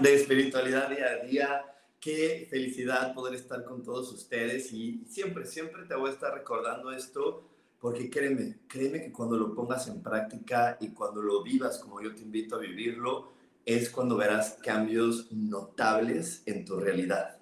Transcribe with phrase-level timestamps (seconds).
[0.00, 1.64] De espiritualidad día a día.
[1.98, 6.92] Qué felicidad poder estar con todos ustedes y siempre, siempre te voy a estar recordando
[6.92, 7.42] esto
[7.80, 12.14] porque créeme, créeme que cuando lo pongas en práctica y cuando lo vivas como yo
[12.14, 13.32] te invito a vivirlo,
[13.66, 17.38] es cuando verás cambios notables en tu realidad.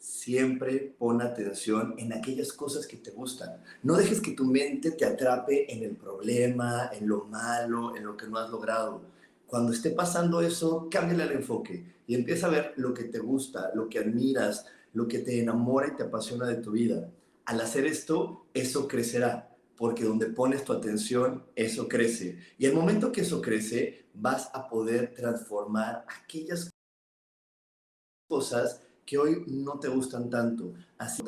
[0.00, 3.62] Siempre pon atención en aquellas cosas que te gustan.
[3.84, 8.16] No dejes que tu mente te atrape en el problema, en lo malo, en lo
[8.16, 9.19] que no has logrado
[9.50, 13.72] cuando esté pasando eso, cámbiale el enfoque y empieza a ver lo que te gusta,
[13.74, 17.10] lo que admiras, lo que te enamora y te apasiona de tu vida.
[17.46, 22.38] Al hacer esto, eso crecerá, porque donde pones tu atención, eso crece.
[22.58, 26.70] Y el momento que eso crece, vas a poder transformar aquellas
[28.28, 30.74] cosas que hoy no te gustan tanto.
[30.96, 31.24] Así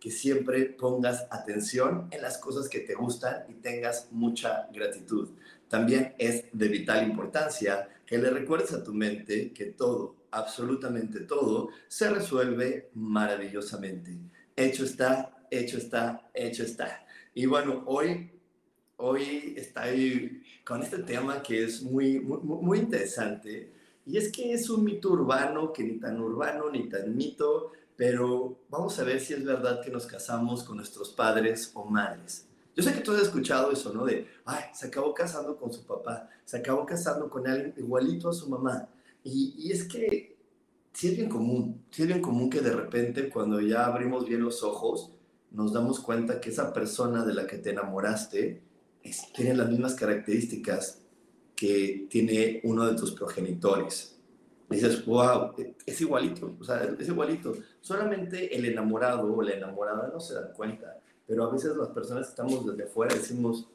[0.00, 5.30] que siempre pongas atención en las cosas que te gustan y tengas mucha gratitud.
[5.74, 11.70] También es de vital importancia que le recuerdes a tu mente que todo, absolutamente todo,
[11.88, 14.16] se resuelve maravillosamente.
[14.54, 17.04] Hecho está, hecho está, hecho está.
[17.34, 18.30] Y bueno, hoy,
[18.98, 23.72] hoy estoy con este tema que es muy, muy, muy interesante.
[24.06, 28.60] Y es que es un mito urbano, que ni tan urbano ni tan mito, pero
[28.68, 32.46] vamos a ver si es verdad que nos casamos con nuestros padres o madres.
[32.76, 34.04] Yo sé que tú has escuchado eso, ¿no?
[34.04, 38.32] De, ay, se acabó casando con su papá, se acabó casando con alguien igualito a
[38.32, 38.88] su mamá.
[39.22, 40.36] Y, y es que
[40.92, 44.42] sí es bien común, sí es bien común que de repente cuando ya abrimos bien
[44.42, 45.12] los ojos,
[45.50, 48.62] nos damos cuenta que esa persona de la que te enamoraste
[49.34, 51.00] tiene las mismas características
[51.54, 54.16] que tiene uno de tus progenitores.
[54.68, 55.52] dices, wow,
[55.86, 57.52] es igualito, o sea, es igualito.
[57.80, 62.26] Solamente el enamorado o la enamorada no se dan cuenta pero a veces las personas
[62.26, 63.66] que estamos desde fuera decimos,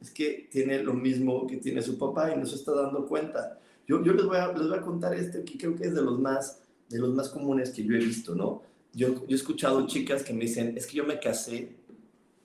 [0.00, 3.58] es que tiene lo mismo que tiene su papá y no se está dando cuenta.
[3.86, 6.02] Yo, yo les, voy a, les voy a contar este que creo que es de
[6.02, 8.62] los más, de los más comunes que yo he visto, ¿no?
[8.92, 11.76] Yo, yo he escuchado chicas que me dicen, es que yo me casé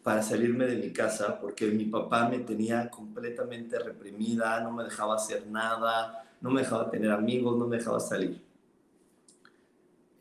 [0.03, 5.15] para salirme de mi casa porque mi papá me tenía completamente reprimida, no me dejaba
[5.15, 8.41] hacer nada, no me dejaba tener amigos, no me dejaba salir.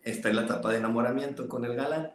[0.02, 2.12] Está en la etapa de enamoramiento con el galán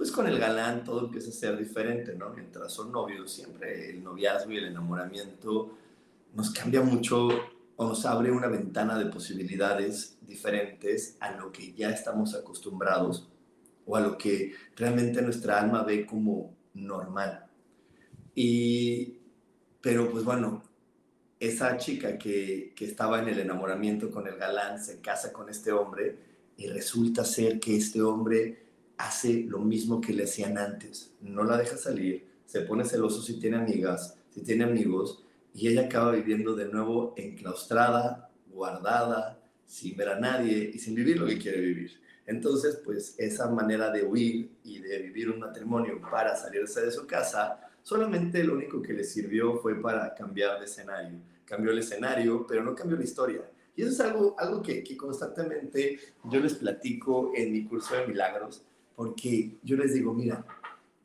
[0.00, 2.30] pues con el galán todo empieza a ser diferente, ¿no?
[2.30, 5.76] Mientras son novios, siempre el noviazgo y el enamoramiento
[6.32, 7.28] nos cambia mucho
[7.76, 13.28] o nos abre una ventana de posibilidades diferentes a lo que ya estamos acostumbrados
[13.84, 17.44] o a lo que realmente nuestra alma ve como normal.
[18.34, 19.18] Y,
[19.82, 20.62] pero pues bueno,
[21.38, 25.72] esa chica que, que estaba en el enamoramiento con el galán se casa con este
[25.72, 26.16] hombre
[26.56, 28.69] y resulta ser que este hombre
[29.00, 31.14] hace lo mismo que le hacían antes.
[31.20, 35.24] No la deja salir, se pone celoso si tiene amigas, si tiene amigos,
[35.54, 41.18] y ella acaba viviendo de nuevo enclaustrada, guardada, sin ver a nadie y sin vivir
[41.18, 42.00] lo que quiere vivir.
[42.26, 47.06] Entonces, pues esa manera de huir y de vivir un matrimonio para salirse de su
[47.06, 51.18] casa, solamente lo único que le sirvió fue para cambiar de escenario.
[51.44, 53.42] Cambió el escenario, pero no cambió la historia.
[53.74, 58.06] Y eso es algo, algo que, que constantemente yo les platico en mi curso de
[58.06, 58.64] milagros,
[59.00, 60.44] porque yo les digo, mira,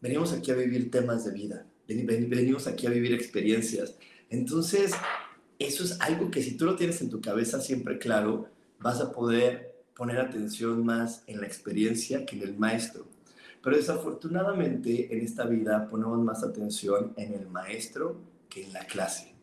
[0.01, 3.95] venimos aquí a vivir temas de vida, venimos aquí a vivir experiencias.
[4.29, 4.91] Entonces,
[5.59, 8.49] eso es algo que si tú lo tienes en tu cabeza siempre claro,
[8.81, 13.07] vas a poder poner atención más en la experiencia que en el maestro.
[13.63, 18.17] Pero desafortunadamente en esta vida ponemos más atención en el maestro
[18.49, 19.33] que en la clase.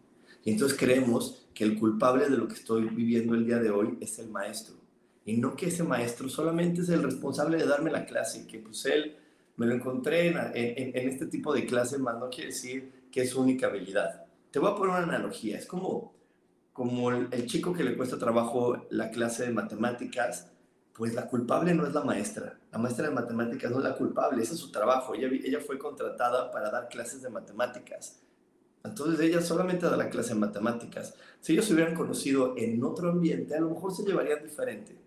[0.45, 3.97] Y entonces creemos que el culpable de lo que estoy viviendo el día de hoy
[4.03, 4.82] es el maestro
[5.25, 8.85] y no que ese maestro solamente es el responsable de darme la clase, que pues
[8.87, 9.17] él
[9.57, 13.31] me lo encontré en, en, este tipo de clase, más no quiere decir que es
[13.31, 14.25] su única habilidad.
[14.51, 16.15] Te voy a poner una analogía, es como,
[16.73, 20.49] como el, chico que le cuesta trabajo la clase de matemáticas
[20.95, 22.59] pues la culpable no es la maestra.
[22.71, 25.15] La maestra de matemáticas no es la culpable, ese es su trabajo.
[25.15, 28.21] Ella, ella fue contratada para dar clases de matemáticas.
[28.85, 31.15] Entonces ella solamente da la clase de matemáticas.
[31.41, 34.99] Si ellos se hubieran conocido en otro ambiente, a lo mejor se llevarían diferente.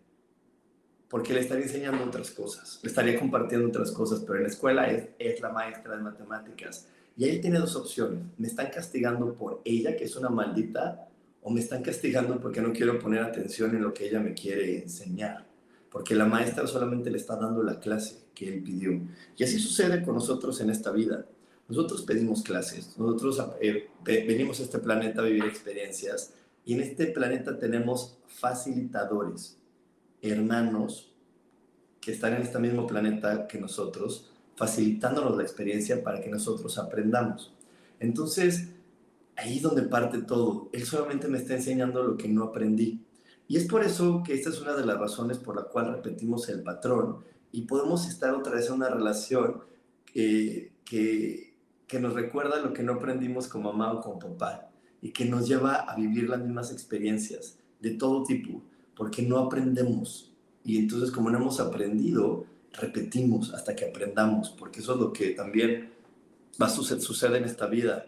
[1.10, 4.90] Porque le estaría enseñando otras cosas, le estaría compartiendo otras cosas, pero en la escuela
[4.90, 6.88] es, es la maestra de matemáticas.
[7.16, 8.24] Y ahí tiene dos opciones.
[8.38, 11.08] Me están castigando por ella, que es una maldita,
[11.42, 14.82] o me están castigando porque no quiero poner atención en lo que ella me quiere
[14.82, 15.46] enseñar
[15.96, 19.00] porque la maestra solamente le está dando la clase que él pidió.
[19.38, 21.26] Y así sucede con nosotros en esta vida.
[21.70, 26.34] Nosotros pedimos clases, nosotros eh, venimos a este planeta a vivir experiencias
[26.66, 29.58] y en este planeta tenemos facilitadores,
[30.32, 31.12] hermanos
[32.02, 37.54] que están en este mismo planeta que nosotros, facilitándonos la experiencia para que nosotros aprendamos.
[38.00, 38.70] Entonces,
[39.36, 40.70] ahí es donde parte todo.
[40.72, 43.02] Él solamente me está enseñando lo que no aprendí.
[43.48, 46.50] Y es por eso que esta es una de las razones por la cual repetimos
[46.50, 47.18] el patrón
[47.52, 49.62] y podemos estar otra vez en una relación
[50.06, 51.54] que, que,
[52.00, 54.70] nos recuerda lo que no aprendimos con mamá o con papá
[55.02, 58.62] y que nos lleva a vivir las mismas experiencias de todo tipo,
[58.96, 60.32] porque no aprendemos.
[60.64, 65.32] Y entonces como no hemos aprendido, repetimos hasta que aprendamos, porque eso es lo que
[65.32, 65.92] también
[66.62, 68.06] va a suceder, sucede en esta vida.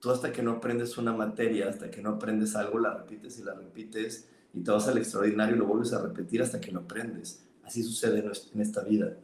[0.00, 3.42] Tú hasta que no aprendes una materia, hasta que no aprendes algo, la repites y
[3.42, 6.80] la repites y te vas al extraordinario y lo vuelves a repetir hasta que lo
[6.80, 7.44] aprendes.
[7.64, 8.22] Así sucede
[8.52, 9.16] en esta vida.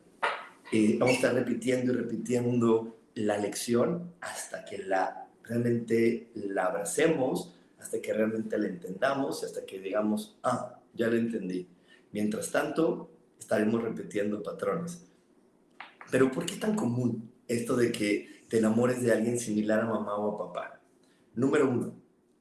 [0.73, 7.53] Eh, vamos a estar repitiendo y repitiendo la lección hasta que la realmente la abracemos,
[7.79, 11.69] hasta que realmente la entendamos y hasta que digamos, ah, ya la entendí.
[12.13, 15.05] Mientras tanto, estaremos repitiendo patrones.
[16.11, 20.17] Pero ¿por qué tan común esto de que te enamores de alguien similar a mamá
[20.17, 20.81] o a papá?
[21.35, 21.95] Número uno,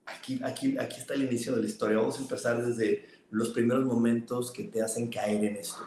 [0.05, 1.97] aquí, aquí, aquí está el inicio de la historia.
[1.97, 5.81] Vamos a empezar desde los primeros momentos que te hacen caer en esto.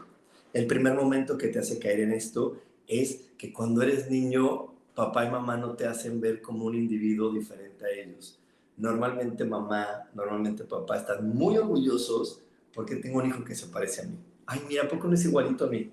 [0.53, 5.25] El primer momento que te hace caer en esto es que cuando eres niño, papá
[5.25, 8.38] y mamá no te hacen ver como un individuo diferente a ellos.
[8.76, 12.43] Normalmente mamá, normalmente papá están muy orgullosos
[12.73, 14.19] porque tengo un hijo que se parece a mí.
[14.47, 15.91] Ay, mira, ¿a poco no es igualito a mí?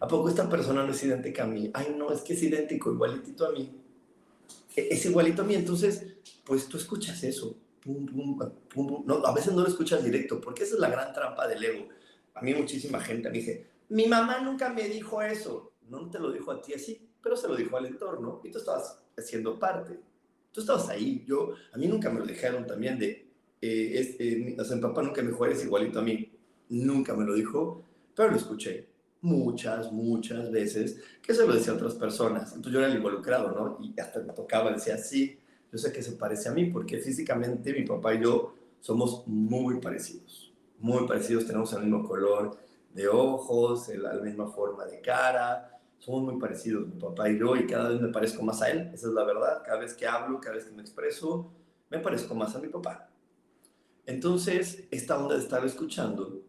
[0.00, 1.70] ¿A poco esta persona no es idéntica a mí?
[1.74, 3.70] Ay, no, es que es idéntico, igualitito a mí.
[4.74, 5.54] E, es igualito a mí.
[5.54, 6.06] Entonces,
[6.44, 7.56] pues tú escuchas eso.
[7.84, 11.88] No, a veces no lo escuchas directo, porque esa es la gran trampa del ego.
[12.34, 15.72] A mí muchísima gente me dice, mi mamá nunca me dijo eso.
[15.88, 18.58] No te lo dijo a ti así, pero se lo dijo al entorno y tú
[18.58, 19.98] estabas haciendo parte.
[20.52, 21.24] Tú estabas ahí.
[21.26, 23.29] Yo, a mí nunca me lo dijeron también de,
[23.60, 26.32] eh, o sea, mi papá nunca me dijo, eres igualito a mí.
[26.70, 27.84] Nunca me lo dijo,
[28.14, 28.90] pero lo escuché
[29.22, 32.54] muchas, muchas veces que se lo decía a otras personas.
[32.54, 33.78] Entonces yo era el involucrado, ¿no?
[33.84, 35.38] Y hasta me tocaba, decía, sí,
[35.70, 39.78] yo sé que se parece a mí porque físicamente mi papá y yo somos muy
[39.78, 42.58] parecidos, muy parecidos, tenemos el mismo color
[42.94, 47.66] de ojos, la misma forma de cara, somos muy parecidos mi papá y yo y
[47.66, 50.40] cada vez me parezco más a él, esa es la verdad, cada vez que hablo,
[50.40, 51.52] cada vez que me expreso,
[51.90, 53.09] me parezco más a mi papá.
[54.06, 56.42] Entonces, esta onda de estar escuchando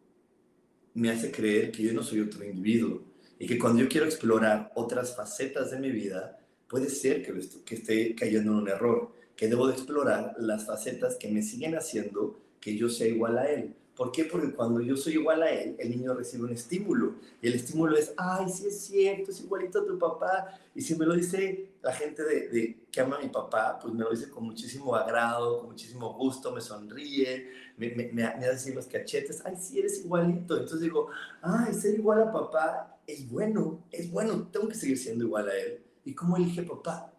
[0.94, 3.04] me hace creer que yo no soy otro individuo
[3.40, 7.34] y que cuando yo quiero explorar otras facetas de mi vida, puede ser que,
[7.66, 11.76] que esté cayendo en un error, que debo de explorar las facetas que me siguen
[11.76, 13.74] haciendo que yo sea igual a él.
[14.02, 14.26] ¿Por qué?
[14.26, 17.18] Porque cuando yo soy igual a él, el niño recibe un estímulo.
[17.40, 20.60] Y el estímulo es, ay, sí es cierto, es igualito a tu papá.
[20.74, 24.04] Y si me lo dice la gente de, que ama a mi papá, pues me
[24.04, 29.44] lo dice con muchísimo agrado, con muchísimo gusto, me sonríe, me, me, hace los cachetes,
[29.46, 30.56] ay, sí eres igualito.
[30.56, 31.10] Entonces digo,
[31.44, 35.56] ay, ser igual a papá es bueno, es bueno, tengo que seguir siendo igual a
[35.56, 35.80] él.
[36.06, 37.14] ¿Y cómo elige papá?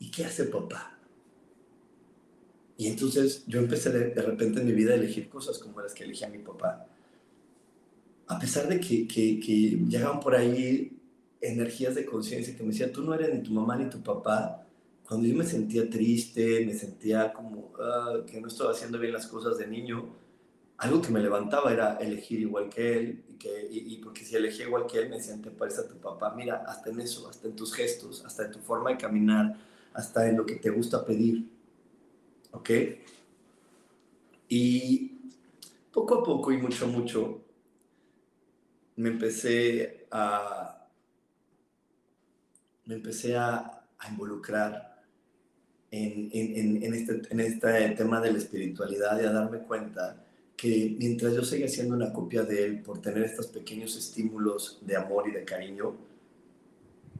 [0.00, 0.93] ¿Y qué hace papá?
[2.76, 6.04] Y entonces yo empecé de, repente en mi vida a elegir cosas como las que
[6.04, 6.86] elegía mi papá.
[8.26, 10.98] A pesar de que, que, llegaban por ahí
[11.40, 14.66] energías de conciencia que me decían, tú no eres ni tu mamá ni tu papá,
[15.06, 19.26] cuando yo me sentía triste, me sentía como ah, que no estaba haciendo bien las
[19.26, 20.08] cosas de niño,
[20.78, 24.66] algo que me levantaba era elegir igual que él, y, que, y, porque si elegía
[24.66, 27.46] igual que él, me decían, te parece a tu papá, mira, hasta en eso, hasta
[27.46, 29.56] en tus gestos, hasta en tu forma de caminar,
[29.92, 31.53] hasta en lo que te gusta pedir.
[32.54, 32.70] ¿Ok?
[34.48, 35.12] Y
[35.92, 37.42] poco a poco y mucho, mucho,
[38.96, 40.88] me empecé a,
[42.86, 45.02] me empecé a, a involucrar
[45.90, 50.24] en, en, en, este, en este tema de la espiritualidad y a darme cuenta
[50.56, 54.96] que mientras yo seguía siendo una copia de él por tener estos pequeños estímulos de
[54.96, 55.96] amor y de cariño,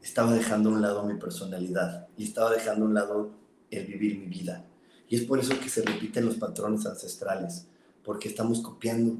[0.01, 3.31] estaba dejando a un lado mi personalidad y estaba dejando a un lado
[3.71, 4.65] el vivir mi vida.
[5.09, 7.67] Y es por eso que se repiten los patrones ancestrales,
[8.03, 9.17] porque estamos copiando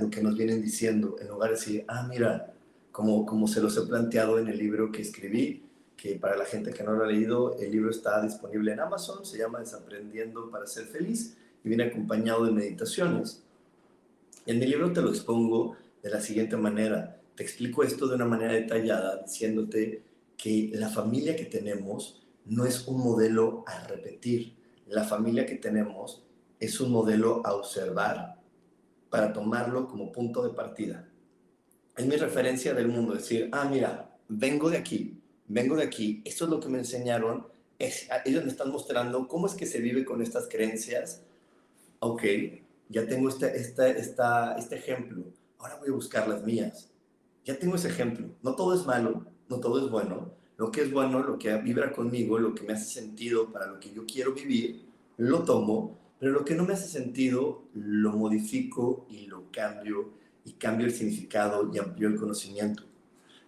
[0.00, 2.52] lo que nos vienen diciendo, en lugar de decir, ah, mira,
[2.90, 5.62] como, como se los he planteado en el libro que escribí,
[5.96, 9.24] que para la gente que no lo ha leído, el libro está disponible en Amazon,
[9.24, 13.42] se llama Desaprendiendo para ser feliz y viene acompañado de meditaciones.
[14.46, 17.20] En mi libro te lo expongo de la siguiente manera.
[17.34, 20.02] Te explico esto de una manera detallada, diciéndote
[20.38, 24.54] que la familia que tenemos no es un modelo a repetir.
[24.90, 26.24] La familia que tenemos
[26.58, 28.40] es un modelo a observar
[29.08, 31.08] para tomarlo como punto de partida.
[31.96, 36.46] Es mi referencia del mundo, decir, ah, mira, vengo de aquí, vengo de aquí, esto
[36.46, 37.46] es lo que me enseñaron,
[37.78, 41.22] ellos me están mostrando cómo es que se vive con estas creencias.
[42.00, 42.24] Ok,
[42.88, 45.22] ya tengo este, este, este ejemplo,
[45.58, 46.90] ahora voy a buscar las mías.
[47.44, 48.28] Ya tengo ese ejemplo.
[48.42, 50.34] No todo es malo, no todo es bueno.
[50.60, 53.80] Lo que es bueno, lo que vibra conmigo, lo que me hace sentido para lo
[53.80, 54.84] que yo quiero vivir,
[55.16, 60.10] lo tomo, pero lo que no me hace sentido, lo modifico y lo cambio
[60.44, 62.82] y cambio el significado y amplío el conocimiento.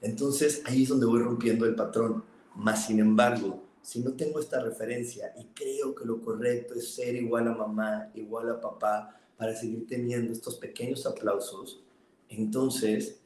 [0.01, 2.25] Entonces ahí es donde voy rompiendo el patrón.
[2.57, 7.15] Más sin embargo, si no tengo esta referencia y creo que lo correcto es ser
[7.15, 11.83] igual a mamá, igual a papá, para seguir teniendo estos pequeños aplausos,
[12.31, 13.21] entonces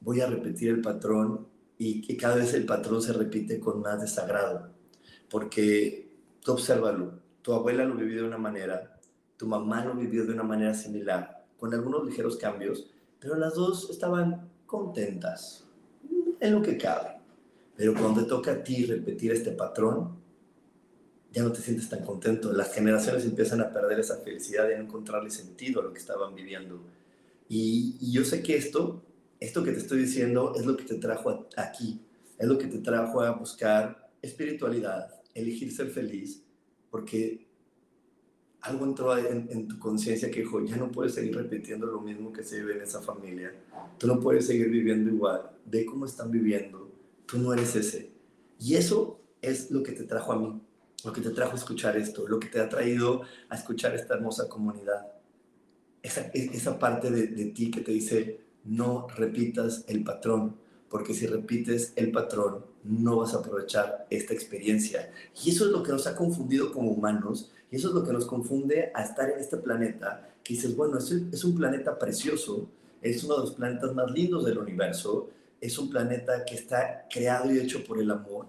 [0.00, 1.49] voy a repetir el patrón
[1.82, 4.68] y que cada vez el patrón se repite con más desagrado.
[5.30, 9.00] Porque tú obsérvalo, tu abuela lo vivió de una manera,
[9.38, 13.88] tu mamá lo vivió de una manera similar, con algunos ligeros cambios, pero las dos
[13.88, 15.64] estaban contentas,
[16.38, 17.18] en lo que cabe.
[17.74, 20.18] Pero cuando te toca a ti repetir este patrón,
[21.32, 22.52] ya no te sientes tan contento.
[22.52, 26.34] Las generaciones empiezan a perder esa felicidad de no encontrarle sentido a lo que estaban
[26.34, 26.82] viviendo.
[27.48, 29.02] Y, yo sé que esto,
[29.40, 32.00] esto que te estoy diciendo, es lo que te trajo aquí,
[32.38, 36.42] es lo que te trajo a buscar espiritualidad, elegir ser feliz,
[36.90, 37.48] porque
[38.60, 42.32] algo entró en, en tu conciencia que dijo, ya no puedes seguir repitiendo lo mismo
[42.32, 43.54] que se vive en esa familia,
[43.98, 46.92] tú no puedes seguir viviendo igual, ve cómo están viviendo,
[47.26, 48.10] tú no eres ese.
[48.58, 50.60] Y eso es lo que te trajo a mí
[51.04, 54.14] lo que te trajo a escuchar esto, lo que te ha traído a escuchar esta
[54.14, 55.06] hermosa comunidad.
[56.02, 60.56] Esa, esa parte de, de ti que te dice, no repitas el patrón,
[60.88, 65.12] porque si repites el patrón, no vas a aprovechar esta experiencia.
[65.44, 68.12] Y eso es lo que nos ha confundido como humanos, y eso es lo que
[68.12, 72.68] nos confunde a estar en este planeta, que dices, bueno, es, un planeta precioso,
[73.00, 77.52] es uno de los planetas más lindos del universo, es un planeta que está creado
[77.52, 78.46] y hecho por el amor,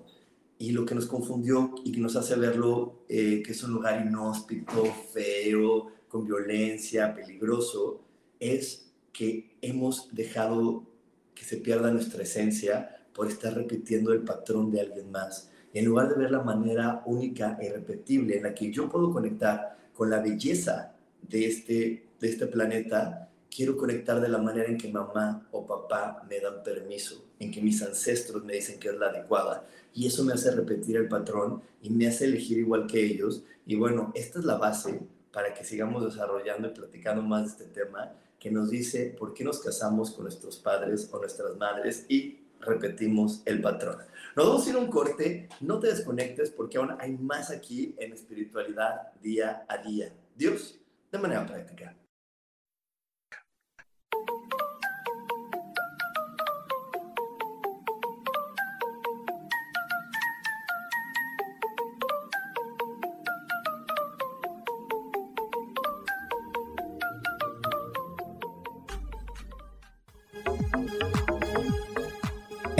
[0.57, 4.05] y lo que nos confundió y que nos hace verlo eh, que es un lugar
[4.05, 8.01] inhóspito, feo, con violencia, peligroso,
[8.39, 10.87] es que hemos dejado
[11.35, 15.49] que se pierda nuestra esencia por estar repitiendo el patrón de alguien más.
[15.73, 19.77] En lugar de ver la manera única e irrepetible en la que yo puedo conectar
[19.93, 24.91] con la belleza de este, de este planeta, quiero conectar de la manera en que
[24.91, 29.07] mamá o papá me dan permiso, en que mis ancestros me dicen que es la
[29.07, 33.43] adecuada y eso me hace repetir el patrón y me hace elegir igual que ellos.
[33.65, 35.01] Y bueno, esta es la base
[35.31, 39.43] para que sigamos desarrollando y platicando más de este tema que nos dice por qué
[39.43, 43.97] nos casamos con nuestros padres o nuestras madres y repetimos el patrón.
[44.35, 47.93] Nos vamos a ir a un corte, no te desconectes porque aún hay más aquí
[47.99, 50.11] en espiritualidad día a día.
[50.35, 50.79] Dios,
[51.11, 51.95] de manera práctica.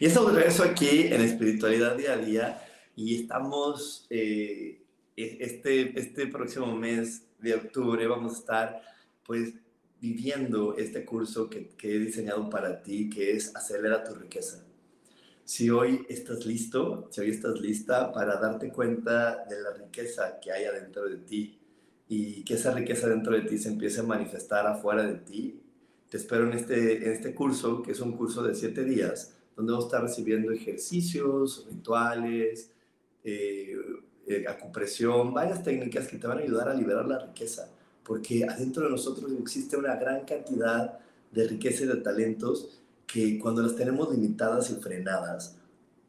[0.00, 2.62] Y estamos de aquí en Espiritualidad Día a Día
[2.94, 4.80] y estamos, eh,
[5.16, 8.82] e-, este, este próximo mes de octubre vamos a estar
[9.24, 9.54] pues
[10.00, 14.64] viviendo este curso que, que he diseñado para ti, que es Acelera tu riqueza.
[15.44, 20.52] Si hoy estás listo, si hoy estás lista para darte cuenta de la riqueza que
[20.52, 21.58] hay adentro de ti
[22.06, 25.60] y que esa riqueza dentro de ti se empiece a manifestar afuera de ti,
[26.08, 29.72] te espero en este, en este curso, que es un curso de siete días, donde
[29.72, 32.70] vamos a estar recibiendo ejercicios, rituales,
[33.24, 33.76] eh,
[34.28, 37.68] eh, acupresión, varias técnicas que te van a ayudar a liberar la riqueza,
[38.04, 41.00] porque adentro de nosotros existe una gran cantidad
[41.32, 45.56] de riqueza y de talentos que cuando las tenemos limitadas y frenadas,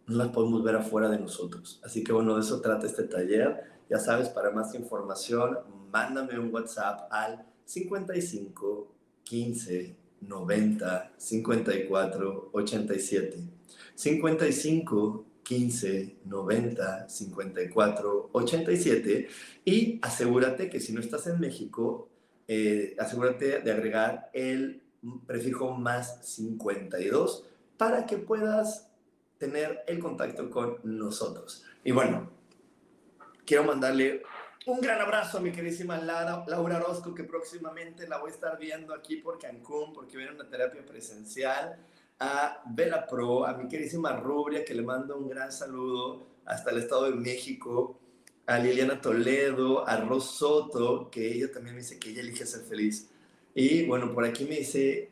[0.06, 1.82] no las podemos ver afuera de nosotros.
[1.84, 3.64] Así que bueno, de eso trata este taller.
[3.90, 5.58] Ya sabes, para más información,
[5.92, 8.88] mándame un WhatsApp al 55
[9.24, 13.38] 15 90 54 87.
[13.96, 19.28] 55 15 90 54 87.
[19.66, 22.10] Y asegúrate que si no estás en México,
[22.48, 24.84] eh, asegúrate de agregar el
[25.26, 27.46] prefijo más 52
[27.78, 28.90] para que puedas
[29.38, 31.64] tener el contacto con nosotros.
[31.84, 32.30] Y bueno,
[33.46, 34.22] quiero mandarle
[34.70, 38.58] un gran abrazo a mi queridísima Laura, Laura Orozco, que próximamente la voy a estar
[38.60, 41.78] viendo aquí por Cancún, porque viene una terapia presencial.
[42.20, 46.80] A Bella Pro, a mi queridísima Rubria, que le mando un gran saludo hasta el
[46.80, 48.00] Estado de México.
[48.46, 52.62] A Liliana Toledo, a Ros Soto, que ella también me dice que ella elige ser
[52.62, 53.10] feliz.
[53.56, 55.10] Y bueno, por aquí me dice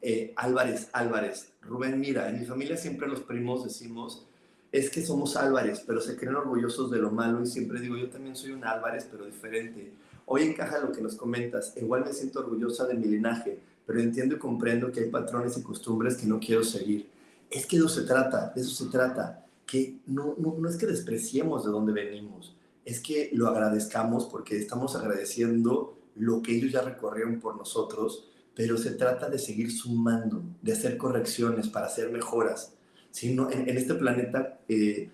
[0.00, 4.26] eh, Álvarez, Álvarez, Rubén, mira, en mi familia siempre los primos decimos
[4.74, 8.10] es que somos Álvarez, pero se creen orgullosos de lo malo y siempre digo, yo
[8.10, 9.92] también soy un Álvarez, pero diferente.
[10.26, 14.34] Hoy encaja lo que nos comentas, igual me siento orgullosa de mi linaje, pero entiendo
[14.34, 17.08] y comprendo que hay patrones y costumbres que no quiero seguir.
[17.48, 20.76] Es que de eso se trata, de eso se trata, que no, no, no es
[20.76, 26.72] que despreciemos de dónde venimos, es que lo agradezcamos porque estamos agradeciendo lo que ellos
[26.72, 32.10] ya recorrieron por nosotros, pero se trata de seguir sumando, de hacer correcciones para hacer
[32.10, 32.72] mejoras
[33.14, 35.08] sino en, en este planeta eh,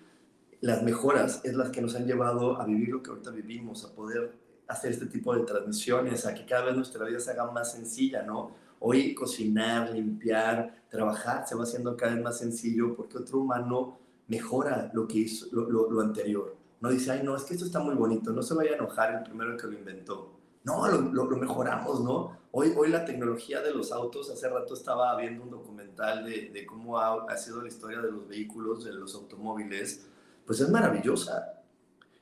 [0.59, 3.93] las mejoras es las que nos han llevado a vivir lo que ahorita vivimos, a
[3.93, 4.33] poder
[4.67, 8.23] hacer este tipo de transmisiones, a que cada vez nuestra vida se haga más sencilla,
[8.23, 8.55] ¿no?
[8.79, 14.89] Hoy cocinar, limpiar, trabajar se va haciendo cada vez más sencillo porque otro humano mejora
[14.95, 16.55] lo que hizo, lo, lo, lo anterior.
[16.79, 19.13] No dice, ay, no, es que esto está muy bonito, no se vaya a enojar
[19.13, 20.40] el primero que lo inventó.
[20.63, 22.37] No, lo, mejoramos, ¿no?
[22.51, 26.65] Hoy, hoy la tecnología de los autos, hace rato estaba viendo un documental de, de
[26.65, 30.05] cómo ha, sido la historia de los vehículos, de los automóviles,
[30.45, 31.63] pues es maravillosa.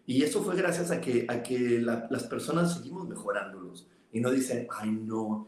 [0.06, 3.88] Y eso fue gracias a que, a que la, las personas seguimos mejorándolos.
[4.12, 5.48] Y no dicen, ay no,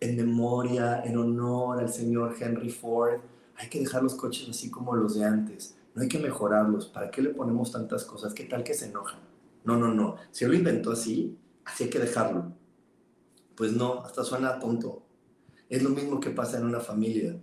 [0.00, 3.20] en memoria, en honor al señor Henry Ford,
[3.56, 5.76] hay que dejar los coches así como los de antes.
[5.94, 6.86] No hay que mejorarlos.
[6.86, 8.32] ¿Para qué le ponemos tantas cosas?
[8.32, 9.20] ¿Qué tal que se enojan?
[9.64, 10.16] No, no, no.
[10.30, 11.36] Si él lo inventó así,
[11.68, 12.52] así hay que dejarlo.
[13.54, 15.02] Pues no, hasta suena tonto.
[15.68, 17.38] Es lo mismo que pasa en una familia.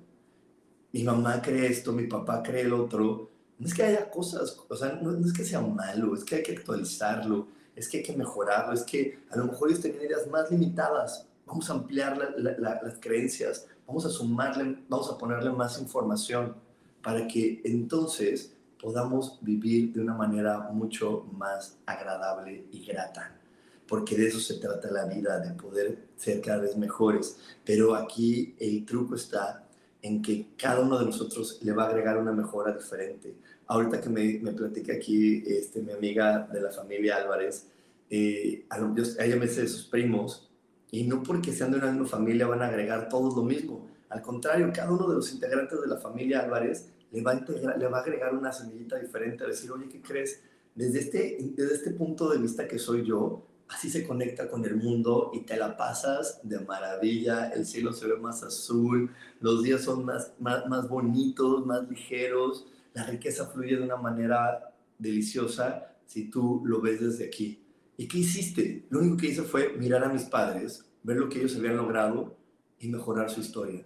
[0.92, 3.32] Mi mamá cree esto, mi papá cree el otro.
[3.58, 6.44] No es que haya cosas, o sea, no, es que sea malo, es que hay
[6.44, 10.28] que actualizarlo, es que hay que mejorarlo, es que a lo mejor ellos tienen ideas
[10.28, 11.28] más limitadas.
[11.46, 15.80] Vamos a ampliar la, la, la, las creencias, vamos a sumarle, vamos a ponerle más
[15.80, 16.56] información
[17.02, 23.40] para que entonces podamos vivir de una manera mucho más agradable y grata
[23.88, 27.38] porque de eso se trata la vida, de poder ser cada vez mejores.
[27.64, 29.68] Pero aquí el truco está
[30.02, 33.36] en que cada uno de nosotros le va a agregar una mejora diferente.
[33.68, 37.68] Ahorita que me, me platica aquí este, mi amiga de la familia Álvarez,
[38.10, 40.50] eh, a, ella me dice de sus primos,
[40.92, 43.88] y no porque sean de una misma familia van a agregar todos lo mismo.
[44.10, 47.88] Al contrario, cada uno de los integrantes de la familia Álvarez le va, a le
[47.88, 50.42] va a agregar una semillita diferente, a decir, oye, ¿qué crees?
[50.76, 54.76] Desde este, desde este punto de vista que soy yo, así se conecta con el
[54.76, 59.82] mundo y te la pasas de maravilla, el cielo se ve más azul, los días
[59.82, 66.30] son más, más, más bonitos, más ligeros, la riqueza fluye de una manera deliciosa si
[66.30, 67.62] tú lo ves desde aquí.
[67.98, 68.86] ¿Y qué hiciste?
[68.90, 72.38] Lo único que hice fue mirar a mis padres, ver lo que ellos habían logrado
[72.80, 73.86] y mejorar su historia,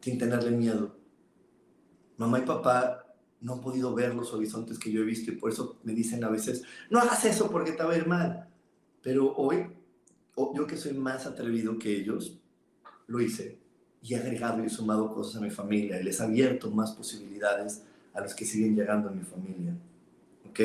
[0.00, 0.96] sin tenerle miedo.
[2.16, 3.06] Mamá y papá
[3.40, 6.22] no han podido ver los horizontes que yo he visto y por eso me dicen
[6.24, 8.49] a veces, no hagas eso porque te va a ir mal.
[9.02, 9.66] Pero hoy,
[10.54, 12.38] yo que soy más atrevido que ellos,
[13.06, 13.58] lo hice
[14.02, 17.82] y he agregado y sumado cosas a mi familia y les he abierto más posibilidades
[18.14, 19.74] a los que siguen llegando a mi familia.
[20.48, 20.60] ¿Ok?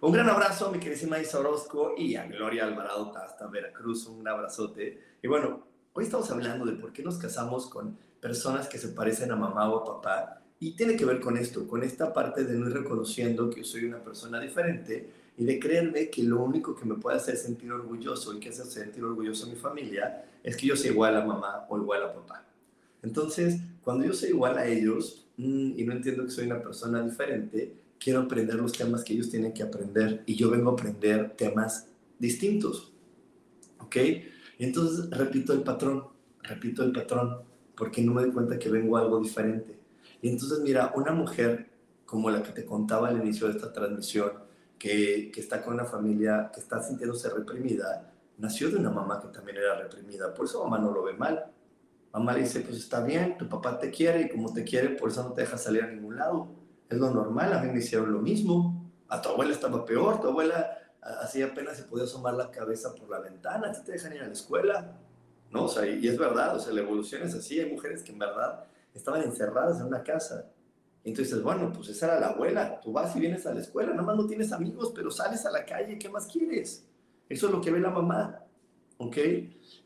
[0.00, 4.06] Un gran abrazo a mi queridísima Isa Orozco y a Gloria Alvarado hasta Veracruz.
[4.06, 5.16] Un abrazote.
[5.22, 9.32] Y bueno, hoy estamos hablando de por qué nos casamos con personas que se parecen
[9.32, 10.42] a mamá o a papá.
[10.60, 13.84] Y tiene que ver con esto, con esta parte de no ir reconociendo que soy
[13.84, 18.34] una persona diferente y de creerme que lo único que me puede hacer sentir orgulloso
[18.34, 21.66] y que hace sentir orgulloso a mi familia es que yo soy igual a mamá
[21.68, 22.46] o igual a papá.
[23.02, 27.02] Entonces, cuando yo soy igual a ellos mm, y no entiendo que soy una persona
[27.02, 31.36] diferente, quiero aprender los temas que ellos tienen que aprender y yo vengo a aprender
[31.36, 32.92] temas distintos.
[33.78, 33.96] ¿Ok?
[34.58, 36.04] Y entonces repito el patrón,
[36.42, 37.42] repito el patrón,
[37.76, 39.78] porque no me doy cuenta que vengo a algo diferente.
[40.22, 41.68] Y entonces, mira, una mujer
[42.06, 44.45] como la que te contaba al inicio de esta transmisión,
[44.78, 49.28] que, que está con una familia que está sintiéndose reprimida, nació de una mamá que
[49.28, 50.32] también era reprimida.
[50.34, 51.46] Por eso mamá no lo ve mal.
[52.12, 55.10] Mamá le dice, pues está bien, tu papá te quiere y como te quiere, por
[55.10, 56.48] eso no te deja salir a ningún lado.
[56.88, 58.90] Es lo normal, a mí me hicieron lo mismo.
[59.08, 60.78] A tu abuela estaba peor, tu abuela
[61.22, 64.26] así apenas se podía asomar la cabeza por la ventana, ti te dejan ir a
[64.26, 64.98] la escuela.
[65.50, 65.64] ¿No?
[65.64, 67.60] O sea, y es verdad, o sea, la evolución es así.
[67.60, 70.46] Hay mujeres que en verdad estaban encerradas en una casa
[71.06, 72.80] entonces, bueno, pues esa era la abuela.
[72.80, 75.52] Tú vas y vienes a la escuela, nada más no tienes amigos, pero sales a
[75.52, 76.84] la calle, ¿qué más quieres?
[77.28, 78.40] Eso es lo que ve la mamá,
[78.98, 79.16] ¿ok?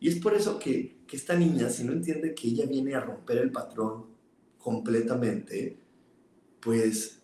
[0.01, 3.01] Y es por eso que, que esta niña, si no entiende que ella viene a
[3.01, 4.07] romper el patrón
[4.59, 5.79] completamente,
[6.59, 7.21] pues,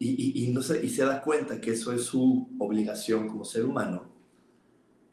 [0.00, 4.10] y, no se, y se da cuenta que eso es su obligación como ser humano,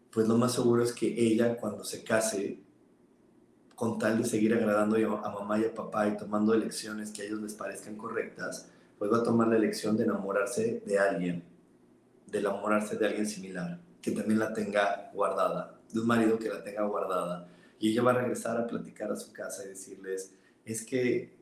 [0.09, 2.59] pues lo más seguro es que ella cuando se case
[3.83, 7.25] con tal de seguir agradando a mamá y a papá y tomando elecciones que a
[7.25, 11.43] ellos les parezcan correctas, pues va a tomar la elección de enamorarse de alguien,
[12.27, 16.63] de enamorarse de alguien similar, que también la tenga guardada, de un marido que la
[16.63, 17.49] tenga guardada.
[17.77, 21.35] Y ella va a regresar a platicar a su casa y decirles, es que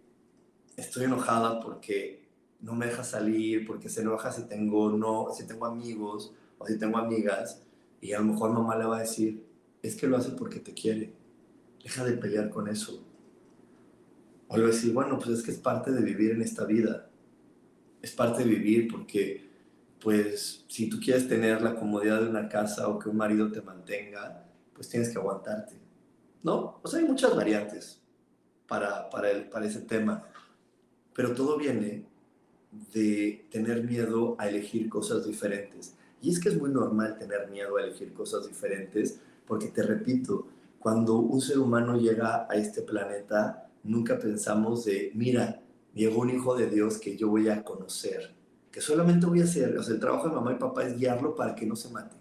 [0.76, 2.28] estoy enojada porque
[2.60, 6.80] no me deja salir, porque se enoja si tengo, no, si tengo amigos o si
[6.80, 7.62] tengo amigas.
[8.02, 9.46] Y a lo mejor mamá le va a decir,
[9.84, 11.21] es que lo hace porque te quiere
[11.84, 13.04] Deja de pelear con eso.
[14.48, 17.10] O le decir, bueno, pues es que es parte de vivir en esta vida.
[18.02, 19.50] Es parte de vivir porque,
[20.02, 23.62] pues, si tú quieres tener la comodidad de una casa o que un marido te
[23.62, 25.76] mantenga, pues tienes que aguantarte.
[26.44, 26.80] ¿No?
[26.82, 28.02] O sea, hay muchas variantes
[28.67, 30.28] para, para, el, para ese tema.
[31.13, 32.06] Pero todo viene
[32.94, 35.96] de tener miedo a elegir cosas diferentes.
[36.22, 40.48] Y es que es muy normal tener miedo a elegir cosas diferentes, porque te repito,
[40.82, 45.62] cuando un ser humano llega a este planeta, nunca pensamos de, mira,
[45.94, 48.34] llegó un hijo de Dios que yo voy a conocer,
[48.72, 51.36] que solamente voy a hacer, o sea, el trabajo de mamá y papá es guiarlo
[51.36, 52.15] para que no se mate,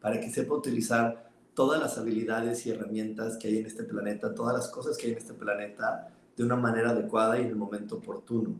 [0.00, 4.54] para que sepa utilizar todas las habilidades y herramientas que hay en este planeta, todas
[4.54, 7.96] las cosas que hay en este planeta de una manera adecuada y en el momento
[7.96, 8.54] oportuno.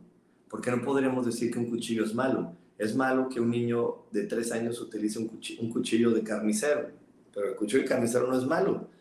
[0.49, 2.51] Porque no podríamos decir que un cuchillo es malo.
[2.77, 6.89] Es malo que un niño de tres años utilice un cuchillo, un cuchillo de carnicero,
[7.33, 8.95] pero el cuchillo de carnicero no es malo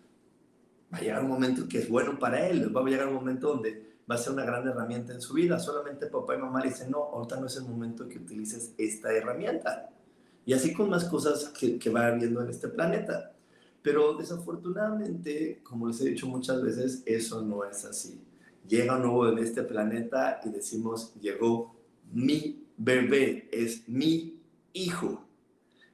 [0.95, 3.49] va a llegar un momento que es bueno para él, va a llegar un momento
[3.49, 5.59] donde va a ser una gran herramienta en su vida.
[5.59, 9.13] Solamente papá y mamá le dicen, no, ahorita no es el momento que utilices esta
[9.13, 9.91] herramienta.
[10.47, 13.33] Y así con más cosas que, que va habiendo en este planeta.
[13.83, 18.21] Pero desafortunadamente, como les he dicho muchas veces, eso no es así.
[18.69, 21.75] Llega un nuevo en este planeta y decimos, llegó
[22.13, 24.41] mi bebé, es mi
[24.73, 25.25] hijo.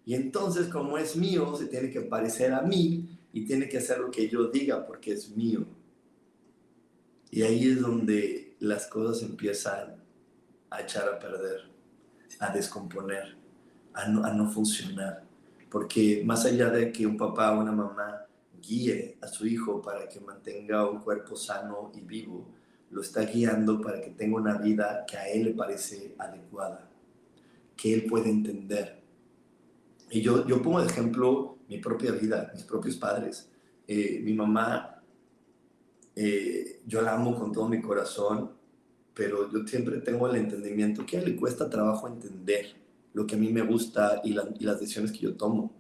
[0.04, 3.98] Y entonces, como es mío, se tiene que parecer a mí y tiene que hacer
[3.98, 5.66] lo que yo diga porque es mío.
[7.30, 10.02] Y ahí es donde las cosas empiezan
[10.68, 11.68] a echar a perder,
[12.40, 13.36] a descomponer,
[13.94, 15.24] a no, a no funcionar.
[15.70, 18.26] Porque más allá de que un papá o una mamá
[18.60, 22.46] guíe a su hijo para que mantenga un cuerpo sano y vivo,
[22.90, 26.90] lo está guiando para que tenga una vida que a él le parece adecuada,
[27.76, 29.00] que él puede entender.
[30.10, 33.48] Y yo, yo pongo de ejemplo mi propia vida, mis propios padres.
[33.86, 35.02] Eh, mi mamá,
[36.14, 38.60] eh, yo la amo con todo mi corazón
[39.20, 42.74] pero yo siempre tengo el entendimiento que a le cuesta trabajo entender
[43.12, 45.74] lo que a mí me gusta y, y las decisiones que yo tomo,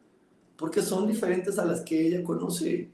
[0.58, 2.90] porque son diferentes a las que ella conoce.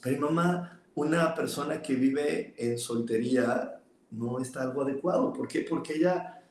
[0.00, 5.30] Pero mamá, una persona que vive en soltería no está algo adecuado.
[5.32, 5.60] ¿Por qué?
[5.68, 6.42] Porque ella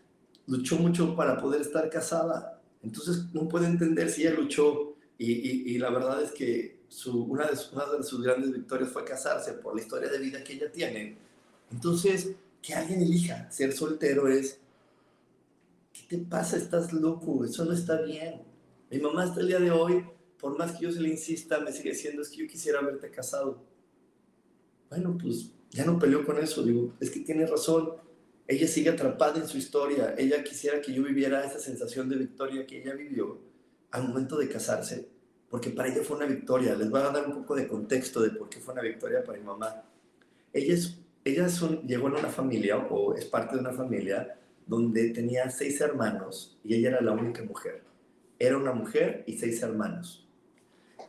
[0.46, 2.62] luchó mucho para poder estar casada.
[2.84, 8.22] Entonces no puede entender si ella luchó y, la verdad es que una, de, sus
[8.22, 11.18] grandes victorias fue casarse por la historia de vida que ella tiene.
[11.72, 14.60] Entonces, que alguien elija ser soltero es,
[15.94, 16.58] ¿qué te pasa?
[16.58, 18.42] Estás loco, eso no está bien.
[18.92, 20.06] Mi mamá hasta el día de hoy,
[20.40, 23.10] por más que yo se le insista, me sigue diciendo, es que yo quisiera verte
[23.10, 23.64] casado.
[24.90, 27.94] Bueno, pues ya no peleó con eso, digo, es que tiene razón.
[28.48, 32.68] Ella sigue atrapada en su historia, ella quisiera que yo viviera esa sensación de victoria
[32.68, 33.45] que ella vivió
[33.96, 35.08] al momento de casarse,
[35.50, 36.76] porque para ella fue una victoria.
[36.76, 39.38] Les voy a dar un poco de contexto de por qué fue una victoria para
[39.38, 39.84] mi mamá.
[40.54, 41.48] Ella es ella
[41.88, 46.76] llegó en una familia o es parte de una familia donde tenía seis hermanos y
[46.76, 47.84] ella era la única mujer.
[48.38, 50.28] Era una mujer y seis hermanos.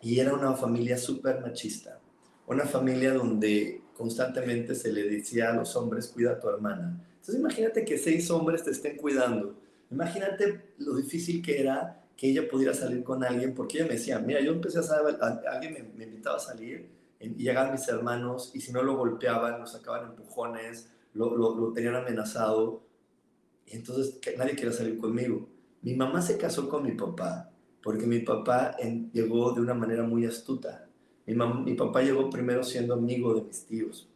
[0.00, 2.00] Y era una familia súper machista.
[2.46, 6.98] Una familia donde constantemente se le decía a los hombres, cuida a tu hermana.
[7.16, 9.54] Entonces imagínate que seis hombres te estén cuidando.
[9.90, 14.18] Imagínate lo difícil que era que ella pudiera salir con alguien, porque ella me decía,
[14.18, 16.88] mira, yo empecé a saber, alguien me, invitaba a salir
[17.20, 21.94] y llegaban mis hermanos y si no lo golpeaban, lo sacaban empujones, lo, lo, tenían
[21.96, 22.82] amenazado.
[23.66, 25.48] Y entonces nadie quería salir conmigo.
[25.82, 27.50] Mi mamá se casó con mi papá
[27.82, 28.76] porque mi papá
[29.12, 30.88] llegó de una manera muy astuta.
[31.26, 34.08] Mi, mi papá llegó primero siendo amigo de mis tíos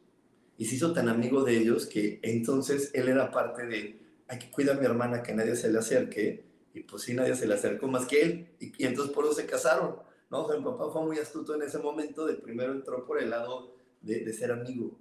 [0.60, 4.50] y se hizo tan amigo de ellos que entonces él era parte de, hay que
[4.50, 7.54] cuidar a mi hermana que nadie se le acerque y pues sí, nadie se le
[7.54, 9.96] acercó más que él y, y entonces por eso se casaron
[10.30, 13.30] no, o mi papá fue muy astuto en ese momento, de primero entró por el
[13.30, 14.96] lado de, ser amigo,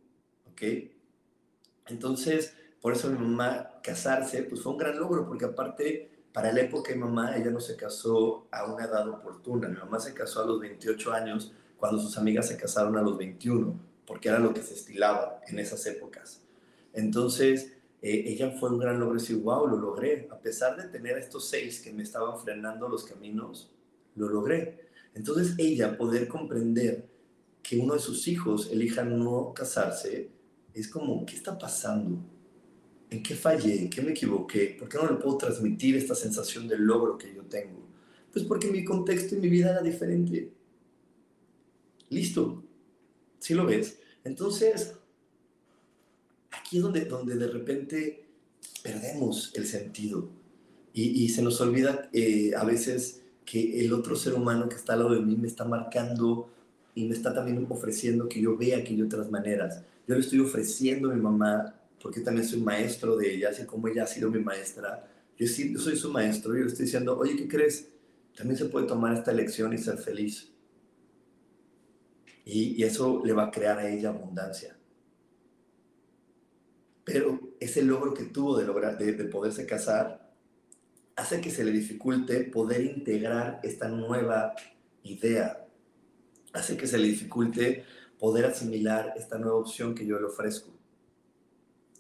[0.51, 0.62] ¿ok?
[1.88, 6.62] Entonces, por eso mi mamá casarse, pues fue un gran logro, porque aparte, para la
[6.62, 9.67] época de mi mamá, ella no se casó a una edad oportuna.
[9.67, 13.15] Mi mamá se casó a los 28 años, cuando sus amigas se casaron a los
[13.17, 16.41] 21, porque era lo que se estilaba en esas épocas.
[16.91, 20.28] Entonces, eh, ella fue un gran logro decir, wow, lo logré.
[20.32, 23.72] A pesar de tener a estos seis que me estaban frenando los caminos,
[24.16, 24.90] lo logré.
[25.14, 27.08] Entonces ella poder comprender
[27.62, 30.30] que uno de sus hijos elija no casarse,
[30.74, 32.20] es como, ¿qué está pasando?
[33.10, 33.82] ¿En qué fallé?
[33.82, 34.76] ¿En qué me equivoqué?
[34.80, 37.88] ¿Por qué no le puedo transmitir esta sensación de logro que yo tengo?
[38.32, 40.54] Pues porque mi contexto y mi vida era diferente.
[42.10, 42.64] Listo.
[43.40, 44.00] ¿Sí lo ves?
[44.24, 44.94] Entonces,
[46.52, 48.26] aquí es donde, donde de repente
[48.84, 50.30] perdemos el sentido
[50.94, 55.00] y, se nos olvida eh, a veces que el otro ser humano que está al
[55.00, 56.50] lado de mí me está marcando
[56.96, 59.82] y me está también ofreciendo que yo vea que hay otras maneras.
[60.08, 63.88] Yo le estoy ofreciendo a mi mamá, porque también soy maestro de ella, así como
[63.88, 65.08] ella ha sido mi maestra.
[65.38, 67.88] Yo, sí, yo soy su maestro y le estoy diciendo, oye, ¿qué crees?
[68.36, 70.52] También se puede tomar esta elección y ser feliz.
[72.46, 74.79] Y eso le va a crear a ella abundancia.
[77.12, 80.32] Pero ese logro que tuvo de, lograr, de, de poderse casar
[81.15, 84.54] hace que se le dificulte poder integrar esta nueva
[85.02, 85.65] idea,
[86.54, 87.84] hace que se le dificulte
[88.19, 90.69] poder asimilar esta nueva opción que yo le ofrezco.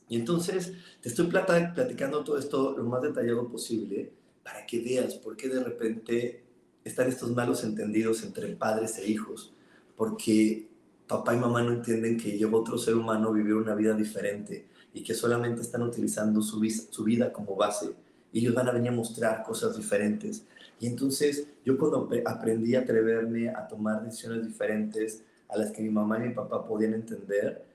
[0.07, 5.35] Y entonces te estoy platicando todo esto lo más detallado posible para que veas por
[5.35, 6.43] qué de repente
[6.83, 9.55] están estos malos entendidos entre padres e hijos,
[9.97, 10.69] porque
[11.07, 14.69] papá y mamá no entienden que lleva otro ser humano a vivir una vida diferente
[14.93, 17.93] y que solamente están utilizando su, su vida como base
[18.31, 20.45] y ellos van a venir a mostrar cosas diferentes.
[20.79, 25.89] Y entonces yo cuando aprendí a atreverme a tomar decisiones diferentes a las que mi
[25.89, 27.65] mamá y mi papá podían entender,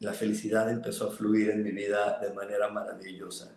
[0.00, 3.52] la felicidad empezó a fluir en mi vida de manera maravillosa.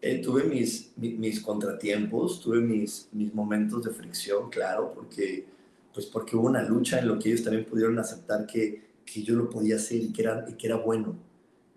[0.00, 5.46] Eh, tuve mis, mis, contratiempos, tuve mis, mis momentos de fricción, claro, porque,
[5.94, 9.36] pues porque hubo una lucha en lo que ellos también pudieron aceptar que, que yo
[9.36, 11.14] lo podía hacer y que era, y que era bueno.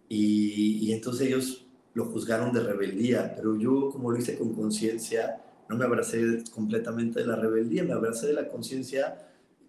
[0.10, 5.42] Y, y entonces ellos lo juzgaron de rebeldía, pero yo como lo hice con conciencia,
[5.70, 9.18] no me abracé completamente de la rebeldía, me abracé de la conciencia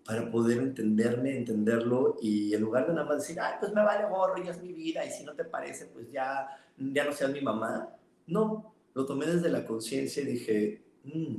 [0.05, 4.09] para poder entenderme, entenderlo y en lugar de nada más decir, ay, pues me vale
[4.09, 7.33] gorro, ya es mi vida y si no te parece, pues ya, ya no seas
[7.33, 7.89] mi mamá.
[8.27, 11.37] No, lo tomé desde la conciencia y dije, mm,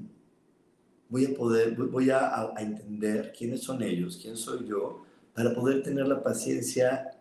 [1.09, 5.83] voy a poder, voy a, a entender quiénes son ellos, quién soy yo, para poder
[5.83, 7.11] tener la paciencia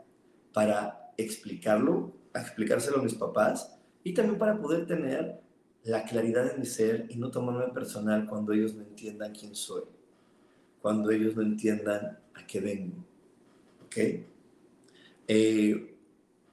[0.52, 5.40] para explicarlo a explicárselo a mis papás y también para poder tener
[5.85, 9.85] la claridad de mi ser y no tomarme personal cuando ellos no entiendan quién soy,
[10.81, 13.05] cuando ellos no entiendan a qué vengo.
[13.85, 13.96] ¿Ok?
[15.29, 15.96] Eh,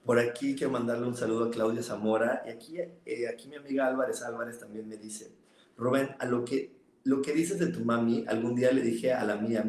[0.06, 3.88] Por aquí quiero mandarle un saludo a Claudia Zamora y aquí, eh, aquí mi amiga
[3.88, 5.32] Álvarez Álvarez también me dice,
[5.78, 9.24] Rubén, a lo que, lo que dices de tu mami, algún día le dije a
[9.26, 9.64] la mía,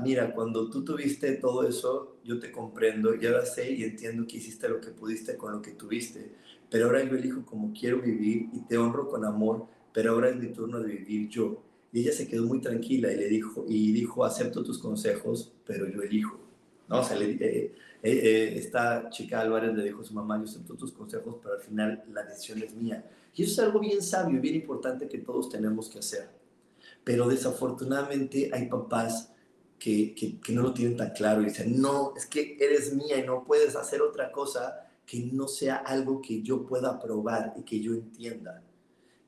[0.00, 4.36] Mira, cuando tú tuviste todo eso, yo te comprendo, ya ahora sé y entiendo que
[4.36, 6.30] hiciste lo que pudiste con lo que tuviste,
[6.68, 10.36] pero ahora yo elijo como quiero vivir y te honro con amor, pero ahora es
[10.36, 11.62] mi turno de vivir yo.
[11.90, 15.88] Y ella se quedó muy tranquila y le dijo, y dijo, acepto tus consejos, pero
[15.88, 16.38] yo elijo.
[16.88, 17.00] ¿No?
[17.00, 20.44] O sea, le, eh, eh, eh, esta chica Álvarez le dijo a su mamá, yo
[20.44, 23.08] acepto tus consejos, pero al final la decisión es mía.
[23.34, 26.28] Y eso es algo bien sabio y bien importante que todos tenemos que hacer.
[27.04, 29.31] Pero desafortunadamente hay papás
[29.82, 33.18] que, que, que no lo tienen tan claro y dicen, no, es que eres mía
[33.18, 37.62] y no puedes hacer otra cosa que no sea algo que yo pueda probar y
[37.62, 38.62] que yo entienda.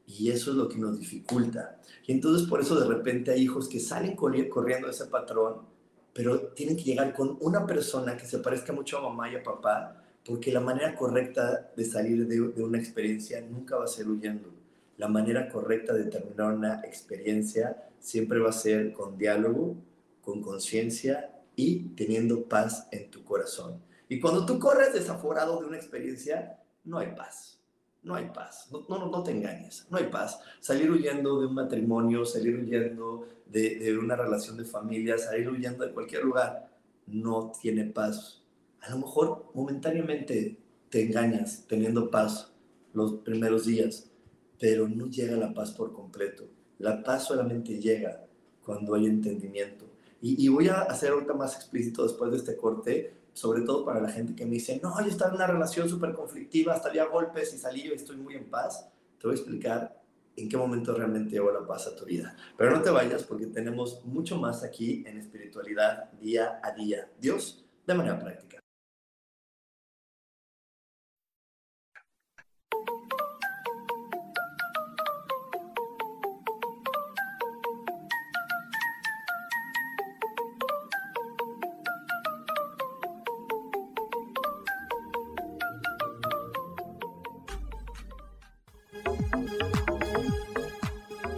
[0.07, 1.81] Y eso es lo que nos dificulta.
[2.07, 5.75] Y entonces por eso de repente hay hijos que salen corriendo de ese patrón
[6.15, 9.43] pero tienen que llegar con una persona que se parezca mucho a mamá y a
[9.43, 14.49] papá, porque la manera correcta de salir de, una experiencia nunca va a ser huyendo.
[14.97, 19.75] La manera correcta de terminar una experiencia siempre va a ser con diálogo,
[20.25, 23.83] con conciencia y teniendo paz en tu corazón.
[24.09, 27.55] Y cuando tú corres desaforado de una experiencia, no hay paz
[28.05, 28.69] no hay paz.
[28.71, 30.39] No, no, no te engañes, no hay paz.
[30.61, 35.85] Salir huyendo de un matrimonio, salir huyendo de, de, una relación de familia, salir huyendo
[35.85, 36.71] de cualquier lugar,
[37.07, 38.43] no tiene paz.
[38.83, 40.59] A lo mejor momentáneamente
[40.91, 42.53] te engañas teniendo paz
[42.93, 44.11] los primeros días,
[44.61, 46.45] pero no llega la paz por completo.
[46.79, 48.27] La paz solamente llega
[48.63, 49.87] cuando hay entendimiento.
[50.27, 54.09] Y, voy a hacer ahorita más explícito después de este corte sobre todo para la
[54.09, 57.53] gente que me dice, no, yo estaba en una relación súper conflictiva, hasta había golpes
[57.53, 60.01] y salí y estoy muy en paz, te voy a explicar
[60.37, 62.37] en qué momento realmente llevo la paz a tu vida.
[62.57, 67.11] Pero no te vayas porque tenemos mucho más aquí en espiritualidad día a día.
[67.21, 68.64] Dios, de manera práctica.